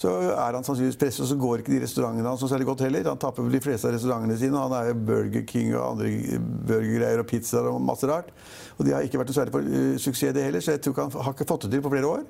så 0.00 0.10
er 0.32 0.56
han 0.56 0.64
sannsynligvis 0.66 0.98
presset, 0.98 1.22
og 1.22 1.28
så 1.30 1.36
går 1.38 1.60
ikke 1.62 1.74
de 1.76 1.82
restaurantene 1.84 2.26
hans 2.26 2.42
noe 2.42 2.50
særlig 2.50 2.66
godt 2.66 2.82
heller. 2.82 3.06
Han 3.06 3.20
tapper 3.22 3.50
de 3.50 3.60
fleste 3.62 3.86
av 3.86 3.94
restaurantene 3.94 4.38
sine. 4.40 4.58
Han 4.58 4.74
er 4.74 4.96
Burger 4.98 5.44
King 5.46 5.70
og 5.76 5.84
andre 5.92 6.40
burgergreier 6.66 7.22
og 7.22 7.28
pizzaer 7.30 7.70
og 7.70 7.78
masse 7.82 8.08
rart. 8.10 8.32
Og 8.78 8.86
de 8.86 8.96
har 8.96 9.06
ikke 9.06 9.20
vært 9.20 9.30
noe 9.30 9.38
særlig 9.38 9.54
for 9.54 9.68
uh, 9.68 9.92
suksess, 10.02 10.34
det 10.34 10.48
heller, 10.48 10.64
så 10.64 10.74
jeg 10.74 10.82
tror 10.82 10.96
ikke 10.96 11.06
han 11.06 11.28
har 11.28 11.36
ikke 11.36 11.46
fått 11.52 11.68
det 11.68 11.76
til 11.76 11.84
på 11.84 11.94
flere 11.94 12.10
år. 12.10 12.26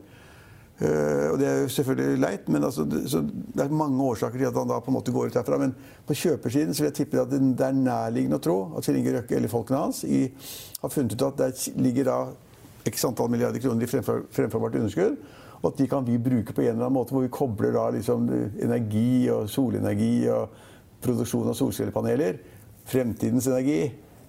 Uh, 0.74 1.26
og 1.30 1.38
det 1.40 1.48
er 1.48 1.58
jo 1.62 1.72
selvfølgelig 1.72 2.20
leit, 2.20 2.48
men 2.52 2.68
altså, 2.68 2.84
det, 2.90 3.04
det, 3.06 3.64
er 3.64 3.76
mange 3.80 4.08
årsaker 4.12 4.36
til 4.42 4.48
at 4.50 4.60
han 4.60 4.68
da 4.68 4.80
på 4.84 4.92
en 4.92 4.98
måte 4.98 5.14
går 5.14 5.32
ut 5.32 5.40
herfra. 5.40 5.60
Men 5.64 5.72
på 6.04 6.20
kjøpersiden 6.20 6.76
så 6.76 6.84
vil 6.84 6.90
jeg 6.90 6.98
tippe 7.00 7.22
at 7.22 7.32
det 7.32 7.64
er 7.64 7.80
nærliggende 7.80 8.42
å 8.42 8.44
tro 8.44 8.58
at 8.76 8.84
Kjell 8.84 9.00
Inge 9.00 9.16
Røkke 9.16 9.38
eller 9.38 9.52
folkene 9.52 9.86
hans 9.86 10.04
i, 10.04 10.26
har 10.82 10.92
funnet 10.92 11.16
ut 11.16 11.28
at 11.30 11.40
det 11.40 11.80
ligger 11.80 12.12
da 12.12 12.18
x 12.88 13.04
antall 13.08 13.30
milliarder 13.32 13.62
kroner 13.62 13.86
i 13.86 13.90
fremfor, 13.90 14.24
fremforbart 14.34 14.78
underskudd. 14.80 15.16
Og 15.62 15.70
at 15.72 15.80
de 15.80 15.88
kan 15.88 16.04
vi 16.04 16.18
bruke 16.20 16.52
på 16.52 16.60
en 16.60 16.74
eller 16.74 16.86
annen 16.86 16.98
måte, 16.98 17.14
hvor 17.16 17.24
vi 17.24 17.32
kobler 17.32 17.72
da 17.72 17.88
liksom 17.94 18.26
energi 18.60 19.30
og 19.32 19.48
solenergi 19.48 20.26
og 20.32 20.58
produksjon 21.04 21.48
av 21.48 21.56
solcellepaneler, 21.56 22.40
fremtidens 22.88 23.48
energi, 23.48 23.78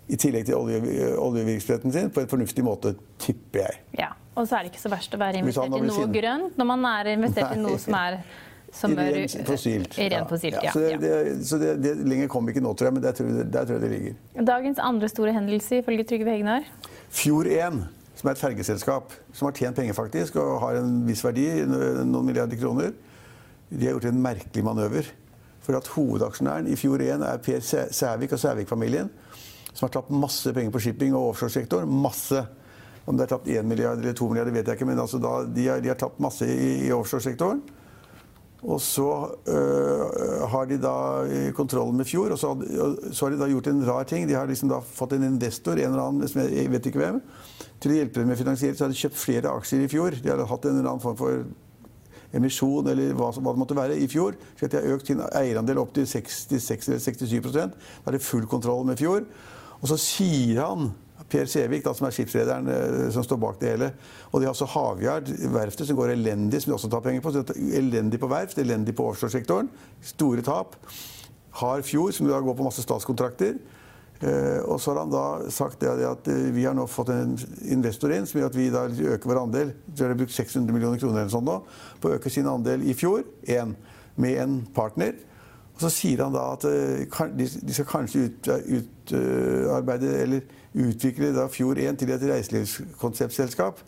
i 0.05 0.17
tillegg 0.21 0.45
til 0.45 0.57
olje, 0.59 0.79
oljevirksomheten 1.17 1.93
sin, 1.93 2.11
på 2.13 2.21
en 2.21 2.29
fornuftig 2.29 2.63
måte, 2.65 2.93
tipper 3.21 3.63
jeg. 3.63 3.79
Ja, 4.03 4.11
Og 4.35 4.47
så 4.47 4.59
er 4.59 4.65
det 4.65 4.73
ikke 4.73 4.83
så 4.83 4.91
verst 4.93 5.15
å 5.15 5.19
være 5.19 5.41
investert 5.41 5.73
i 5.73 5.85
noe 5.87 6.09
grønt 6.13 6.59
når 6.59 6.67
man 6.69 6.85
er 6.91 7.09
investert 7.15 7.49
Nei. 7.55 7.57
i 7.57 7.63
noe 7.63 7.79
som 7.81 7.97
er 7.97 8.19
som 8.75 8.91
I 8.91 9.03
ren 9.15 9.45
fossilt. 9.47 9.97
I 10.03 10.09
ren 10.11 10.25
fossilt 10.27 10.57
ja. 10.59 10.65
ja. 10.67 10.71
Så, 10.73 10.81
det, 10.83 10.95
det, 10.99 11.35
så 11.47 11.59
det, 11.61 11.69
det, 11.79 11.93
lenger 12.03 12.27
kommer 12.31 12.51
ikke 12.51 12.63
nå, 12.63 12.73
tror 12.75 12.89
jeg, 12.89 12.97
men 12.97 13.05
der 13.05 13.15
tror 13.15 13.29
jeg, 13.31 13.47
der 13.53 13.67
tror 13.67 13.77
jeg 13.77 13.83
det 13.85 13.91
ligger. 13.93 14.17
Dagens 14.51 14.81
andre 14.83 15.09
store 15.09 15.35
hendelse 15.35 15.79
ifølge 15.79 16.05
Trygve 16.09 16.35
Hegnar? 16.35 16.67
Fjord 17.15 17.47
1 17.47 17.79
som 18.25 18.31
er 18.31 18.39
et 18.39 18.41
fergeselskap 18.41 19.11
som 19.37 19.45
har 19.45 19.53
tjent 19.53 19.77
penger 19.77 19.93
faktisk, 19.93 20.39
og 20.41 20.63
har 20.63 20.79
en 20.79 21.03
viss 21.05 21.21
verdi, 21.21 21.45
noen 21.69 22.25
milliarder 22.25 22.57
kroner, 22.57 22.95
de 23.69 23.85
har 23.85 23.93
gjort 23.93 24.07
en 24.09 24.21
merkelig 24.23 24.63
manøver. 24.65 25.11
For 25.61 25.77
at 25.77 25.89
hovedaksjonæren 25.93 26.65
i 26.69 26.77
fjor 26.77 27.03
1 27.05 27.21
er 27.25 27.43
Per 27.45 27.61
Sævik 27.93 28.33
og 28.33 28.41
Sævik-familien, 28.41 29.11
som 29.75 29.85
har 29.85 29.93
tatt 29.93 30.09
masse 30.09 30.53
penger 30.55 30.73
på 30.73 30.81
shipping 30.81 31.13
og 31.13 31.35
offshoresektoren. 31.35 31.89
Masse. 32.01 32.41
Om 33.05 33.17
det 33.17 33.27
er 33.27 33.33
tatt 33.35 33.49
1 33.59 33.69
milliard 33.69 34.01
eller 34.01 34.17
2 34.17 34.31
milliarder, 34.31 34.55
vet 34.55 34.71
jeg 34.71 34.79
ikke, 34.79 34.89
men 34.89 35.01
altså 35.03 35.21
da, 35.21 35.35
de, 35.45 35.67
har, 35.69 35.85
de, 35.85 35.91
har, 35.93 35.99
tatt 36.01 36.17
masse 36.23 36.49
i, 36.49 36.87
i 36.87 36.93
offshoresektoren. 36.95 37.61
Og 38.63 38.79
så 38.81 39.09
øh, 39.51 40.45
har 40.49 40.69
de 40.69 40.77
da 40.81 40.95
kontrollen 41.53 41.99
med 41.99 42.07
Fjord, 42.09 42.31
og 42.33 42.39
så, 42.39 42.53
så, 43.11 43.25
har 43.25 43.35
de 43.35 43.41
da 43.41 43.49
gjort 43.51 43.67
en 43.67 43.83
rar 43.85 44.07
ting. 44.09 44.25
De 44.29 44.33
har 44.33 44.47
liksom 44.49 44.71
da 44.71 44.79
fått 44.79 45.13
en 45.13 45.27
investor, 45.27 45.77
en 45.77 45.91
eller 45.91 46.01
annen, 46.01 46.49
jeg 46.55 46.71
vet 46.71 46.89
ikke 46.89 47.03
hvem, 47.03 47.19
til 47.83 47.93
å 47.93 47.99
hjelpe 47.99 48.23
dem 48.23 48.31
med 48.31 48.39
finansiering. 48.39 48.77
Så 48.77 48.87
har 48.87 48.95
de 48.95 49.03
kjøpt 49.03 49.21
flere 49.21 49.53
aksjer 49.53 49.85
i 49.85 49.91
fjor. 49.91 50.17
De 50.17 50.33
har 50.33 50.41
hatt 50.49 50.65
en 50.65 50.79
eller 50.79 50.89
annen 50.95 51.03
form 51.03 51.19
for 51.19 51.45
emisjon 52.35 52.87
eller 52.91 53.13
hva, 53.15 53.29
hva, 53.37 53.53
det 53.53 53.61
måtte 53.61 53.77
være 53.77 53.97
i 54.01 54.07
fjor. 54.11 54.37
Så 54.57 54.69
de 54.69 54.79
har 54.79 54.95
økt 54.95 55.11
sin 55.11 55.23
eierandel 55.29 55.79
opp 55.81 55.93
til 55.95 56.07
66 56.09 56.89
eller 56.89 57.03
67 57.03 57.51
Da 57.53 57.67
er 57.69 58.17
det 58.17 58.23
full 58.25 58.47
kontroll 58.49 58.85
med 58.87 58.99
Fjord. 58.99 59.27
Og 59.81 59.91
så 59.91 59.99
sier 60.01 60.63
han 60.63 60.89
Per 61.29 61.47
Sævik, 61.49 61.87
som 61.97 62.07
er 62.07 62.13
skipsrederen 62.13 62.67
eh, 62.69 63.09
som 63.13 63.25
står 63.25 63.39
bak 63.41 63.59
det 63.61 63.71
hele. 63.73 63.91
Og 64.31 64.39
de 64.39 64.47
har 64.47 64.53
også 64.53 64.67
Havyard, 64.75 65.31
verftet, 65.53 65.87
som 65.87 65.97
går 65.97 66.13
elendig, 66.13 66.61
som 66.61 66.71
de 66.71 66.77
også 66.77 66.91
tar 66.91 67.05
penger 67.05 67.25
på. 67.25 67.33
Elendig 67.79 68.19
på 68.21 68.29
verft, 68.29 68.59
elendig 68.61 68.95
på 68.95 69.07
offshoresektoren. 69.09 69.71
Store 70.05 70.45
tap. 70.45 70.77
Har 71.61 71.81
Fjord, 71.87 72.13
som 72.13 72.27
da 72.29 72.41
går 72.43 72.57
på 72.57 72.67
masse 72.67 72.83
statskontrakter. 72.83 73.57
Eh, 74.23 74.61
og 74.63 74.79
så 74.79 74.93
har 74.93 75.01
han 75.01 75.11
da 75.11 75.51
sagt 75.51 75.81
det 75.83 75.91
at 76.07 76.27
eh, 76.31 76.47
vi 76.55 76.63
har 76.63 76.75
nå 76.77 76.85
fått 76.87 77.11
en 77.11 77.33
investor 77.73 78.13
inn 78.15 78.27
som 78.29 78.39
gjør 78.39 78.51
at 78.53 78.55
vi 78.55 78.69
da 78.71 78.85
øker 78.87 79.31
vår 79.31 79.41
andel. 79.41 79.73
De 79.87 80.05
har 80.05 80.15
brukt 80.15 80.35
600 80.35 80.71
millioner 80.71 81.01
kroner 81.01 81.25
eller 81.25 81.33
sånn 81.33 81.47
nå, 81.47 81.57
på 81.99 82.11
å 82.11 82.19
øke 82.19 82.31
sin 82.31 82.47
andel 82.47 82.85
i 82.87 82.95
fjor. 82.95 83.25
Én. 83.43 83.75
Med 84.15 84.39
en 84.39 84.59
partner. 84.75 85.17
Og 85.75 85.81
så 85.83 85.91
sier 85.91 86.23
han 86.23 86.35
da 86.35 86.53
at 86.55 86.63
de 87.35 87.73
skal 87.75 87.87
kanskje 87.89 88.29
utarbeide 88.79 90.13
eller 90.21 90.45
utvikle 90.75 91.33
da 91.35 91.47
Fjord 91.51 91.79
1 91.83 91.99
til 91.99 92.13
et 92.15 92.23
reiselivskonseptselskap. 92.29 93.81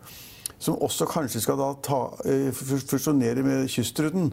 Som 0.59 0.79
også 0.81 1.05
kanskje 1.05 1.41
skal 1.43 1.59
da 1.59 1.73
ta, 1.83 2.01
eh, 2.25 2.51
fusjonere 2.51 3.43
med 3.43 3.67
Kystruten. 3.69 4.31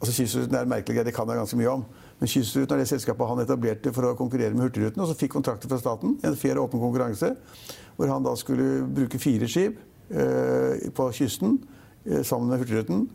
Altså 0.00 0.14
Kystruten 0.16 0.54
er 0.54 0.64
merkelig, 0.64 1.04
det 1.04 1.14
kan 1.14 1.28
jeg 1.28 1.36
ganske 1.36 1.56
mye 1.56 1.70
om. 1.70 1.84
Men 2.20 2.28
Kystruten 2.28 2.74
er 2.74 2.78
det 2.78 2.88
selskapet 2.88 3.28
han 3.28 3.40
etablerte 3.40 3.92
for 3.92 4.02
å 4.02 4.16
konkurrere 4.16 4.54
med 4.54 4.68
Hurtigruten. 4.68 5.00
Og 5.00 5.08
så 5.08 5.18
fikk 5.18 5.32
kontrakter 5.32 5.68
fra 5.68 5.78
staten, 5.78 6.18
en 6.22 6.36
fair 6.36 6.60
åpen 6.60 6.80
konkurranse, 6.80 7.36
hvor 7.96 8.06
han 8.08 8.22
da 8.22 8.34
skulle 8.36 8.86
bruke 8.86 9.18
fire 9.18 9.48
skip 9.48 9.78
eh, 10.10 10.90
på 10.90 11.12
kysten 11.12 11.58
eh, 12.06 12.22
sammen 12.22 12.48
med 12.48 12.58
Hurtigruten. 12.58 13.08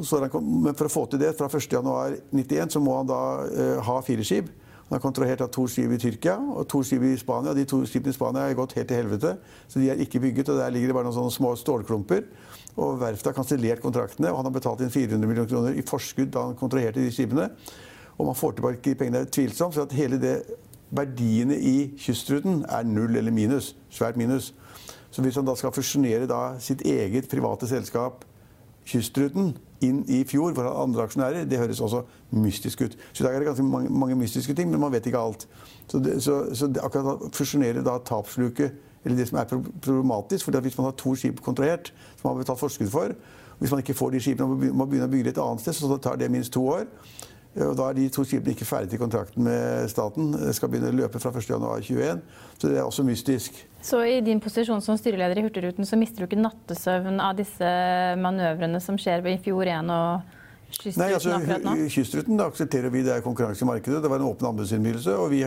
Men 0.00 0.76
for 0.78 0.88
å 0.88 0.92
få 0.92 1.04
til 1.10 1.20
det 1.22 1.34
fra 1.38 1.48
1.1.91 1.48 2.74
så 2.74 2.82
må 2.82 2.96
han 2.98 3.08
da 3.10 3.20
eh, 3.48 3.78
ha 3.86 4.00
fire 4.04 4.24
skip. 4.26 4.50
Han 4.90 4.96
har 4.96 5.02
kontrahert 5.04 5.44
to 5.54 5.66
skip 5.70 5.92
i 5.94 5.98
Tyrkia 6.02 6.34
og 6.40 6.64
to 6.70 6.80
skip 6.82 7.04
i 7.06 7.12
Spania. 7.20 7.52
De 7.54 7.62
to 7.68 7.78
skipene 7.86 8.10
i 8.10 8.16
Spania 8.16 8.48
har 8.48 8.56
gått 8.58 8.74
helt 8.74 8.88
til 8.90 8.98
helvete, 8.98 9.36
så 9.70 9.78
de 9.78 9.90
er 9.92 10.00
ikke 10.02 10.18
bygget. 10.24 10.48
og 10.50 10.58
Der 10.58 10.72
ligger 10.74 10.90
det 10.90 10.96
bare 10.96 11.06
noen 11.06 11.14
sånne 11.14 11.34
små 11.34 11.52
stålklumper. 11.60 12.24
Og 12.74 12.96
Verftet 12.98 13.30
har 13.30 13.36
kansellert 13.36 13.84
kontraktene, 13.84 14.32
og 14.32 14.40
han 14.40 14.48
har 14.48 14.56
betalt 14.56 14.82
inn 14.82 14.90
400 14.90 15.30
millioner 15.30 15.50
kroner 15.52 15.78
i 15.78 15.84
forskudd 15.86 16.32
da 16.34 16.48
han 16.48 16.58
kontraherte 16.58 17.04
de 17.04 17.12
skipene. 17.14 17.46
Om 18.18 18.32
han 18.32 18.40
får 18.40 18.56
tilbake 18.58 18.82
de 18.88 18.96
pengene, 18.98 19.22
er 19.22 19.30
tvilsomt. 19.30 19.76
Så 19.76 19.86
at 19.86 19.94
hele 19.94 20.18
det 20.18 20.34
verdiene 20.90 21.54
i 21.54 21.76
kystruten 22.00 22.64
er 22.66 22.82
null 22.88 23.14
eller 23.14 23.30
minus. 23.30 23.76
Svært 23.94 24.18
minus. 24.18 24.50
Så 25.14 25.22
hvis 25.22 25.38
han 25.38 25.46
da 25.46 25.54
skal 25.58 25.74
fusjonere 25.74 26.26
da 26.30 26.56
sitt 26.62 26.82
eget 26.86 27.30
private 27.30 27.70
selskap, 27.70 28.24
Kystruten, 28.90 29.52
inn 29.84 30.02
i 30.08 30.20
fjor, 30.28 30.52
for 30.56 30.68
andre 30.68 31.06
aksjonærer, 31.06 31.48
det 31.48 31.58
høres 31.58 31.80
også 31.80 32.02
mystisk 32.36 32.84
ut. 32.84 32.96
Så 33.12 33.22
i 33.22 33.26
dag 33.26 33.34
er 33.34 33.42
det 33.42 33.48
ganske 33.50 33.64
mange, 33.64 33.90
mange 33.90 34.18
mystiske 34.20 34.54
ting, 34.54 34.70
men 34.70 34.80
man 34.80 34.92
vet 34.92 35.06
ikke 35.08 35.18
alt. 35.18 35.46
Så, 35.88 35.98
det, 35.98 36.22
så, 36.22 36.42
så 36.54 36.68
det, 36.68 36.82
akkurat 36.84 37.26
å 37.26 37.30
fusjonere 37.34 37.84
da 37.86 37.96
tapsluke, 38.04 38.70
eller 39.04 39.16
det 39.16 39.28
som 39.30 39.40
er 39.40 39.48
problematisk, 39.48 40.44
fordi 40.44 40.60
hvis 40.66 40.76
man 40.78 40.90
har 40.90 40.96
to 41.00 41.14
skip 41.16 41.40
kontrahert, 41.44 41.92
som 42.18 42.28
man 42.28 42.36
har 42.36 42.44
betalt 42.44 42.60
forskudd 42.60 42.92
for, 42.92 43.16
hvis 43.60 43.72
man 43.72 43.82
ikke 43.82 43.96
får 43.96 44.14
de 44.14 44.20
skipene 44.24 44.48
og 44.48 44.76
må 44.76 44.86
begynne 44.88 45.08
å 45.08 45.12
bygge 45.12 45.34
et 45.34 45.40
annet 45.40 45.64
sted, 45.64 45.76
så 45.76 45.96
tar 46.00 46.20
det 46.20 46.30
minst 46.32 46.52
to 46.52 46.62
år. 46.68 46.86
Og 47.58 47.72
da 47.74 47.88
er 47.90 47.96
de 47.98 48.04
to 48.14 48.22
skipene 48.22 48.52
ikke 48.54 48.66
ferdig 48.68 48.92
til 48.92 49.00
kontrakten 49.00 49.42
med 49.42 49.88
staten. 49.90 50.30
Det 50.38 50.52
skal 50.54 50.70
begynne 50.70 50.92
å 50.92 50.98
løpe 51.00 51.18
fra 51.18 51.32
1.1.21. 51.34 52.20
Så 52.54 52.70
det 52.70 52.76
er 52.78 52.84
også 52.84 53.02
mystisk. 53.06 53.56
Så 53.82 54.04
i 54.06 54.20
din 54.22 54.38
posisjon 54.42 54.82
som 54.84 54.98
styreleder 55.00 55.40
i 55.40 55.42
Hurtigruten, 55.48 55.88
så 55.88 55.98
mister 55.98 56.22
du 56.22 56.28
ikke 56.28 56.38
nattesøvn 56.38 57.18
av 57.18 57.34
disse 57.40 57.70
manøvrene 58.22 58.78
som 58.84 58.98
skjer 59.00 59.26
i 59.26 59.40
Fjord 59.42 59.72
1 59.72 59.90
og 59.96 60.36
Kystruten 60.70 61.02
Nei, 61.02 61.14
altså, 61.16 61.32
akkurat 61.34 61.64
nå? 61.66 61.72
Kystruten 61.90 62.38
da 62.38 62.46
aksepterer 62.46 62.92
vi, 62.94 63.02
det 63.02 63.16
er 63.16 63.24
konkurranse 63.24 63.64
i 63.64 63.68
markedet. 63.68 63.98
Det 64.04 64.10
var 64.10 64.22
en 64.22 64.28
åpen 64.28 64.46
anbudsinnbydelse. 64.52 65.16
Og 65.18 65.32
vi, 65.32 65.40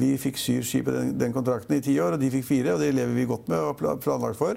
vi 0.00 0.12
fikk 0.20 0.40
syv 0.40 0.62
skip 0.64 0.88
i 0.88 0.94
den, 0.96 1.10
den, 1.20 1.34
kontrakten 1.34 1.76
i 1.76 1.82
ti 1.84 1.98
år, 2.00 2.16
og 2.16 2.22
de 2.22 2.30
fikk 2.32 2.46
fire. 2.48 2.76
Og 2.76 2.80
det 2.80 2.92
lever 2.96 3.12
vi 3.18 3.28
godt 3.28 3.52
med 3.52 3.60
og 3.60 4.00
planlagt 4.00 4.40
for. 4.40 4.56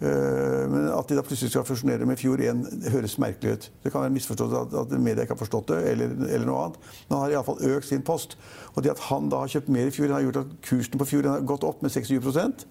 Eh, 0.00 0.64
men 0.70 0.88
at 0.94 1.08
de 1.10 1.18
da 1.18 1.24
plutselig 1.26 1.50
skal 1.52 1.66
fusjonere 1.66 2.06
med 2.06 2.20
Fjord 2.20 2.42
1, 2.44 2.62
høres 2.94 3.18
merkelig 3.18 3.56
ut. 3.56 3.70
Det 3.84 3.92
kan 3.92 4.04
være 4.04 4.14
misforstått 4.14 4.54
at, 4.60 4.76
at 4.82 4.94
media 4.98 5.26
ikke 5.26 5.34
har 5.34 5.42
forstått 5.42 5.72
det, 5.72 5.80
eller, 5.92 6.14
eller 6.28 6.46
noe 6.46 6.62
annet. 6.66 6.78
Men 7.08 7.16
han 7.16 7.24
har 7.24 7.36
iallfall 7.36 7.74
økt 7.74 7.90
sin 7.90 8.06
post. 8.06 8.38
Og 8.74 8.84
det 8.84 8.94
at 8.94 9.04
han 9.08 9.32
da 9.32 9.42
har 9.42 9.52
kjøpt 9.56 9.72
mer 9.74 9.90
i 9.90 9.94
Fjord, 9.94 10.14
har 10.14 10.24
gjort 10.28 10.44
at 10.44 10.56
kursen 10.68 11.02
på 11.02 11.10
Fjord 11.12 11.30
har 11.32 11.44
gått 11.48 11.66
opp 11.66 11.82
med 11.82 11.94
26% 11.94 12.66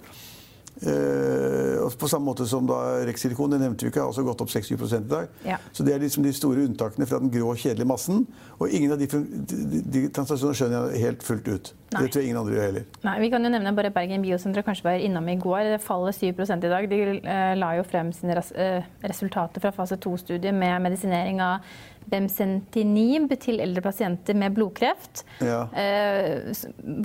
Eh, 0.82 1.92
på 1.98 2.08
samme 2.08 2.26
måte 2.26 2.46
som 2.46 2.68
da 2.70 2.78
Rexilicon, 3.08 3.50
det 3.50 3.58
nevnte 3.64 3.86
vi 3.86 3.90
ikke, 3.90 4.04
har 4.04 4.12
også 4.12 4.26
gått 4.28 4.44
opp 4.44 4.52
60 4.54 4.76
i 4.78 5.00
dag. 5.10 5.32
Ja. 5.48 5.58
Så 5.74 5.84
det 5.84 5.96
er 5.96 6.04
liksom 6.04 6.26
de 6.26 6.34
store 6.36 6.68
unntakene 6.68 7.08
fra 7.10 7.20
den 7.24 7.32
grå, 7.34 7.56
kjedelige 7.58 7.90
massen. 7.90 8.28
Og 8.60 8.70
ingen 8.70 8.94
av 8.94 9.02
de, 9.02 9.08
de, 9.10 9.82
de 9.82 10.04
transaksjonene 10.14 10.58
skjønner 10.60 10.92
jeg 10.94 11.06
helt 11.08 11.26
fullt 11.26 11.50
ut. 11.50 11.74
Nei. 11.88 12.02
Det 12.04 12.12
tror 12.12 12.20
jeg 12.20 12.28
ingen 12.28 12.40
andre 12.42 12.56
gjør 12.58 12.66
heller. 12.66 12.88
Nei, 13.08 13.16
Vi 13.22 13.30
kan 13.32 13.48
jo 13.48 13.52
nevne 13.54 13.72
bare 13.78 13.92
Bergen 13.96 14.24
Biosenter 14.26 14.66
kanskje 14.68 14.90
var 14.90 15.04
innom 15.04 15.28
i 15.32 15.38
går. 15.40 15.70
Det 15.72 15.82
faller 15.84 16.12
7 16.12 16.26
i 16.28 16.72
dag. 16.74 16.88
De 16.92 17.00
uh, 17.24 17.54
la 17.56 17.70
jo 17.78 17.86
frem 17.88 18.12
sine 18.16 18.36
uh, 18.36 18.90
resultater 19.08 19.64
fra 19.64 19.72
fase 19.76 19.96
2-studiet 20.04 20.56
med 20.56 20.82
medisinering 20.84 21.40
av 21.44 21.64
Bemsentinib 22.08 23.32
til 23.40 23.64
eldre 23.64 23.84
pasienter 23.84 24.36
med 24.36 24.56
blodkreft. 24.56 25.24
Ja. 25.40 25.64
Uh, 25.72 26.52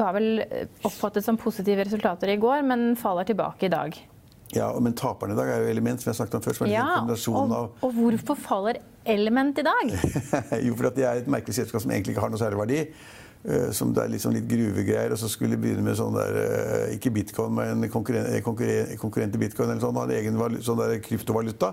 var 0.02 0.18
vel 0.18 0.42
oppfattet 0.82 1.26
som 1.26 1.38
positive 1.38 1.86
resultater 1.86 2.34
i 2.34 2.40
går, 2.42 2.66
men 2.66 2.96
faller 2.98 3.28
tilbake 3.30 3.70
i 3.70 3.72
dag. 3.72 4.02
Ja, 4.52 4.68
Men 4.80 4.92
taperne 4.92 5.32
i 5.32 5.36
dag 5.36 5.48
er 5.48 5.62
jo 5.64 5.70
Element, 5.72 6.02
som 6.02 6.10
jeg 6.10 6.18
snakket 6.18 6.34
om 6.34 6.42
først. 6.44 6.66
Ja, 6.68 7.00
og, 7.32 7.54
og, 7.80 7.94
hvorfor 7.96 8.36
faller 8.36 8.82
Element 9.08 9.58
i 9.58 9.64
dag? 9.64 9.94
jo, 10.66 10.74
fordi 10.76 10.90
det 10.98 11.06
er 11.08 11.22
et 11.22 11.30
merkelig 11.30 11.56
selskap 11.56 11.80
som 11.80 11.94
egentlig 11.94 12.12
ikke 12.12 12.26
har 12.26 12.32
noe 12.34 12.40
særlig 12.42 12.60
verdi. 12.60 12.82
Eh, 13.44 13.70
som 13.74 13.90
det 13.90 14.04
er 14.04 14.12
liksom 14.12 14.36
litt 14.36 14.46
gruvegreier, 14.46 15.10
og 15.10 15.18
så 15.18 15.26
skulle 15.30 15.56
de 15.56 15.64
begynne 15.64 15.82
med 15.82 15.96
sånn 15.98 16.14
der 16.14 16.36
eh, 16.38 16.94
Ikke 16.94 17.10
bitcoin, 17.10 17.56
men 17.56 17.88
konkurrent, 17.90 18.30
konkurrent, 18.46 18.94
konkurrent 19.00 19.34
til 19.34 19.42
bitcoin 19.42 19.72
eller 19.72 19.82
sånn. 19.82 19.98
Hadde 19.98 20.18
egen 20.20 20.38
sånn 20.62 20.78
der 20.78 21.00
kryptovaluta. 21.02 21.72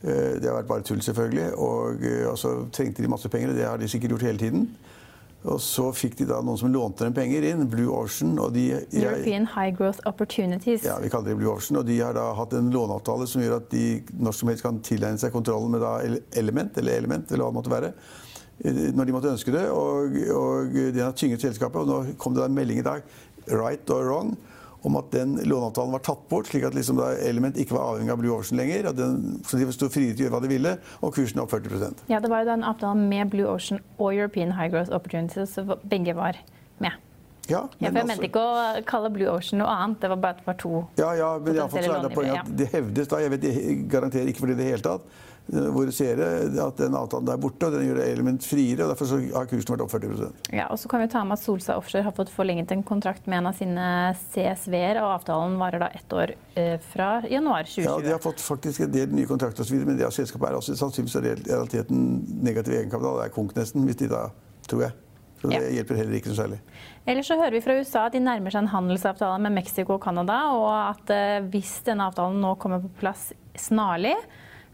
Eh, 0.00 0.40
det 0.40 0.48
har 0.48 0.56
vært 0.62 0.70
bare 0.70 0.86
tull, 0.88 1.04
selvfølgelig. 1.04 1.50
Og, 1.60 2.08
og 2.32 2.40
så 2.40 2.56
trengte 2.72 3.04
de 3.04 3.12
masse 3.12 3.28
penger, 3.28 3.52
og 3.52 3.60
det 3.60 3.68
har 3.68 3.80
de 3.82 3.90
sikkert 3.92 4.16
gjort 4.16 4.28
hele 4.30 4.40
tiden. 4.46 4.64
Og 5.44 5.60
så 5.60 5.90
fikk 5.92 6.16
de 6.22 6.24
da 6.30 6.38
noen 6.40 6.56
som 6.56 6.72
lånte 6.72 7.04
dem 7.04 7.12
penger 7.12 7.44
inn, 7.50 7.66
Blue 7.68 7.92
Ocean. 7.92 8.32
Og 8.40 8.54
de, 8.54 8.70
European 8.96 9.44
High 9.52 9.76
Growth 9.76 10.00
Opportunities. 10.08 10.86
Ja, 10.88 10.96
vi 11.02 11.12
kaller 11.12 11.34
det 11.34 11.38
Blue 11.42 11.52
Ocean. 11.52 11.82
Og 11.82 11.84
de 11.84 11.98
har 12.00 12.16
da 12.16 12.30
hatt 12.38 12.56
en 12.56 12.72
låneavtale 12.72 13.28
som 13.28 13.44
gjør 13.44 13.58
at 13.58 13.68
de 13.74 14.00
når 14.16 14.40
som 14.40 14.48
helst 14.48 14.64
kan 14.64 14.80
tilegne 14.80 15.20
seg 15.20 15.36
kontrollen 15.36 15.76
med 15.76 15.84
da 15.84 15.98
Element, 16.40 16.80
eller 16.80 16.96
Element, 16.96 17.28
eller 17.28 17.44
hva 17.44 17.52
det 17.52 17.60
måtte 17.60 17.76
være 17.76 17.92
når 18.62 19.08
de 19.08 19.14
måtte 19.14 19.32
ønske 19.32 19.54
det. 19.54 19.66
Og, 19.70 20.18
og 20.34 20.74
den 20.74 21.02
har 21.02 21.14
tynget 21.18 21.44
selskapet. 21.44 21.82
Og 21.82 21.90
nå 21.90 22.18
kom 22.20 22.36
det 22.36 22.44
en 22.46 22.56
melding 22.56 22.82
i 22.82 22.86
dag, 22.86 23.06
right 23.50 23.90
or 23.90 24.04
wrong, 24.06 24.34
om 24.84 24.98
at 25.00 25.10
den 25.14 25.38
låneavtalen 25.48 25.94
var 25.96 26.02
tatt 26.04 26.26
bort, 26.28 26.48
slik 26.50 26.66
at 26.68 26.74
liksom 26.76 27.00
Element 27.24 27.56
ikke 27.60 27.76
var 27.76 27.94
avhengig 27.94 28.12
av 28.12 28.20
Blue 28.20 28.34
Ocean 28.36 28.60
lenger. 28.60 28.90
Den, 28.96 29.38
så 29.48 29.60
de 29.60 29.68
sto 29.72 29.88
frie 29.92 30.12
til 30.12 30.26
å 30.26 30.28
gjøre 30.28 30.36
hva 30.36 30.42
de 30.44 30.52
ville, 30.52 30.74
og 31.00 31.14
kursen 31.16 31.40
opp 31.40 31.54
40% 31.54 32.04
Ja, 32.12 32.20
det 32.20 32.30
var 32.32 32.44
jo 32.44 32.50
den 32.52 32.66
avtalen 32.68 33.08
med 33.08 33.32
Blue 33.32 33.48
Ocean 33.48 33.80
og 33.96 34.12
European 34.12 34.52
High 34.58 34.72
Growth 34.74 34.92
Opportunities, 34.92 35.56
så 35.56 35.80
begge 35.88 36.16
var 36.16 36.38
med. 36.84 37.00
Ja, 37.48 37.60
men 37.60 37.60
ja, 37.60 37.60
for 37.60 37.84
Jeg 37.84 37.92
altså, 37.92 38.06
mente 38.08 38.28
ikke 38.28 38.42
å 38.44 38.84
kalle 38.88 39.10
Blue 39.12 39.28
Ocean 39.28 39.60
noe 39.60 39.72
annet, 39.72 40.00
det 40.00 40.12
var 40.12 40.20
bare 40.20 40.36
at 40.36 40.40
det 40.40 40.48
var 40.48 40.60
to 40.60 40.72
Ja, 41.00 41.10
ja 41.16 41.30
men 41.38 41.56
det 41.56 42.14
poenget 42.14 42.40
at 42.40 42.52
det 42.60 42.68
hevdes 42.72 43.10
da, 43.10 43.20
jeg 43.20 43.32
vet 43.34 43.48
jeg 43.50 43.78
garanterer 43.92 44.30
ikke 44.32 44.44
for 44.44 44.52
det 44.52 44.56
i 44.56 44.62
det 44.62 44.68
hele 44.70 44.84
tatt, 44.84 45.04
hvor 45.46 45.90
ser 45.92 46.20
at 46.24 46.78
den 46.80 46.94
avtalen 46.96 47.28
er 47.28 47.40
borte, 47.40 47.68
og 47.68 47.74
den 47.76 47.84
gjør 47.84 48.00
element 48.06 48.46
friere. 48.46 48.86
og 48.86 48.94
Derfor 48.94 49.10
så 49.10 49.18
har 49.20 49.48
kursen 49.50 49.74
vært 49.74 49.84
opp 49.84 49.92
40% 49.92 50.54
Ja, 50.56 50.70
og 50.72 50.78
så 50.80 50.88
kan 50.88 51.02
vi 51.04 51.08
ta 51.12 51.20
med 51.24 51.36
at 51.36 51.42
Solstad 51.42 51.76
Offshore 51.76 52.06
har 52.06 52.14
fått 52.16 52.32
forlenget 52.32 52.72
en 52.72 52.84
kontrakt 52.86 53.28
med 53.28 53.42
en 53.42 53.50
av 53.50 53.58
sine 53.58 53.88
CSV-er, 54.32 55.02
og 55.02 55.18
avtalen 55.18 55.58
varer 55.60 55.84
da 55.84 55.90
ett 55.92 56.16
år 56.16 56.32
eh, 56.56 56.78
fra 56.94 57.10
januar 57.28 57.68
2020. 57.68 57.84
Ja, 57.84 57.98
De 58.00 58.14
har 58.16 58.24
fått 58.24 58.40
faktisk 58.40 58.86
en 58.86 58.94
del 58.94 59.12
nye 59.12 59.28
kontrakter 59.28 59.66
osv., 59.66 59.84
men 59.84 59.98
det 60.00 60.08
av 60.08 60.14
selskapet 60.16 60.48
er 60.48 60.56
også 60.56 60.78
sannsynligvis 60.80 61.20
i 61.20 61.34
realiteten 61.50 62.06
negativ 62.46 62.78
egenkapital. 62.78 63.20
Det 63.20 63.28
er 63.28 63.34
konk 63.36 63.52
nesten, 63.58 63.84
hvis 63.84 64.00
de 64.00 64.08
da, 64.14 64.28
tror 64.70 64.86
jeg. 64.86 64.96
Så 65.42 65.50
det 65.52 65.60
ja. 65.60 65.74
hjelper 65.76 66.00
heller 66.00 66.16
ikke 66.16 66.32
så 66.32 66.38
særlig. 66.38 66.62
Ellers 67.04 67.28
så 67.28 67.36
hører 67.36 67.52
vi 67.52 67.60
fra 67.60 67.76
USA 67.76 68.06
at 68.08 68.14
de 68.16 68.24
nærmer 68.24 68.54
seg 68.54 68.64
en 68.64 68.72
handelsavtale 68.72 69.42
med 69.44 69.58
Mexico 69.58 69.98
og 69.98 70.00
Canada, 70.06 70.38
og 70.56 70.72
at 70.72 71.12
eh, 71.12 71.44
hvis 71.52 71.82
denne 71.84 72.08
avtalen 72.08 72.40
nå 72.40 72.54
kommer 72.62 72.80
på 72.80 72.88
plass 73.02 73.28
snarlig, 73.60 74.14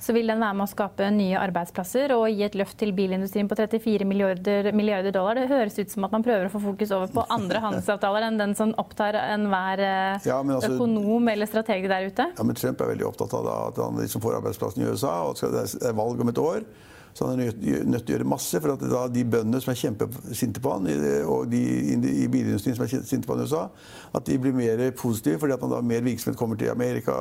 så 0.00 0.14
vil 0.16 0.30
den 0.32 0.40
være 0.40 0.56
med 0.56 0.64
å 0.64 0.70
skape 0.70 1.08
nye 1.12 1.38
arbeidsplasser 1.40 2.14
og 2.16 2.26
gi 2.32 2.44
et 2.46 2.56
løft 2.56 2.78
til 2.80 2.94
bilindustrien 2.96 3.48
på 3.50 3.58
34 3.58 4.06
milliarder, 4.08 4.70
milliarder 4.76 5.14
dollar. 5.14 5.36
Det 5.36 5.50
høres 5.50 5.76
ut 5.78 5.92
som 5.92 6.06
at 6.08 6.14
man 6.16 6.24
prøver 6.24 6.48
å 6.48 6.52
få 6.52 6.62
fokus 6.64 6.94
over 6.96 7.12
på 7.12 7.24
andre 7.36 7.60
handelsavtaler 7.66 8.28
enn 8.30 8.40
den 8.40 8.56
som 8.58 8.72
opptar 8.80 9.18
enhver 9.20 9.84
eh, 9.84 10.28
ja, 10.28 10.40
altså, 10.40 10.74
økonom 10.74 11.28
eller 11.32 11.50
strateg 11.50 11.88
der 11.90 12.08
ute. 12.08 12.30
Ja, 12.32 12.46
men 12.46 12.56
Trump 12.56 12.80
er 12.80 12.94
veldig 12.94 13.10
opptatt 13.12 13.36
av 13.36 13.50
at 13.56 13.82
han 13.84 14.00
liksom 14.00 14.24
får 14.24 14.40
arbeidsplassen 14.40 14.86
i 14.86 14.88
USA, 14.88 15.18
og 15.28 15.36
det 15.52 15.66
er 15.84 16.00
valg 16.00 16.24
om 16.24 16.32
et 16.32 16.40
år. 16.40 16.64
Så 17.14 17.26
han 17.26 17.40
er 17.40 17.50
nødt 17.84 18.04
til 18.06 18.14
å 18.14 18.16
gjøre 18.16 18.28
masse. 18.28 18.60
For 18.62 18.72
at 18.72 18.84
da 18.86 19.02
de 19.10 19.24
bøndene 19.26 19.60
som 19.62 19.72
er 19.72 19.80
kjempesinte 19.80 20.62
på 20.62 20.76
han, 20.76 20.86
og 21.26 21.50
de 21.50 21.60
i 22.22 22.28
bilindustrien 22.30 22.78
som 22.78 22.86
er 22.86 22.92
sinte 22.94 23.26
på 23.26 23.34
han 23.34 23.42
i 23.42 23.48
USA, 23.50 23.64
at 24.14 24.26
de 24.28 24.38
blir 24.40 24.54
mer 24.56 24.84
positive 24.96 25.42
fordi 25.42 25.56
at 25.56 25.64
man 25.64 25.74
da 25.74 25.82
mer 25.84 26.06
virksomhet 26.06 26.38
kommer 26.38 26.60
til 26.60 26.70
Amerika. 26.72 27.18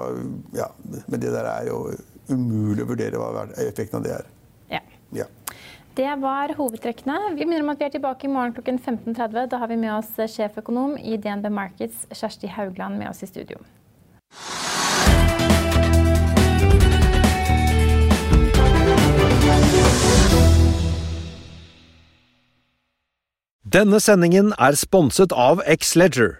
Ja, 0.55 0.69
men 1.07 1.19
det 1.19 1.33
der 1.33 1.50
er 1.50 1.67
jo 1.71 1.81
umulig 2.29 2.86
å 2.86 2.89
vurdere 2.93 3.21
hva 3.21 3.48
effekten 3.65 4.00
av 4.00 4.05
det 4.07 4.15
er. 4.17 4.29
Ja. 4.69 4.81
ja. 5.21 5.27
Det 6.00 6.12
var 6.21 6.53
hovedtrekkene. 6.55 7.33
Vi 7.36 7.45
minner 7.45 7.65
om 7.65 7.74
at 7.74 7.81
vi 7.81 7.88
er 7.89 7.95
tilbake 7.98 8.27
i 8.27 8.31
morgen 8.31 8.53
klokken 8.55 8.79
15.30. 8.79 9.50
Da 9.51 9.59
har 9.59 9.67
vi 9.67 9.79
med 9.81 9.91
oss 9.98 10.13
sjeføkonom 10.15 10.95
i 11.01 11.17
DNB 11.19 11.50
Markets, 11.51 12.05
Kjersti 12.13 12.48
Haugland, 12.55 13.01
med 13.01 13.12
oss 13.12 13.24
i 13.25 13.29
studio. 13.29 13.59
Denne 23.69 24.00
sendingen 24.01 24.53
er 24.57 24.74
sponset 24.79 25.33
av 25.36 25.59
X-Leger. 25.67 26.39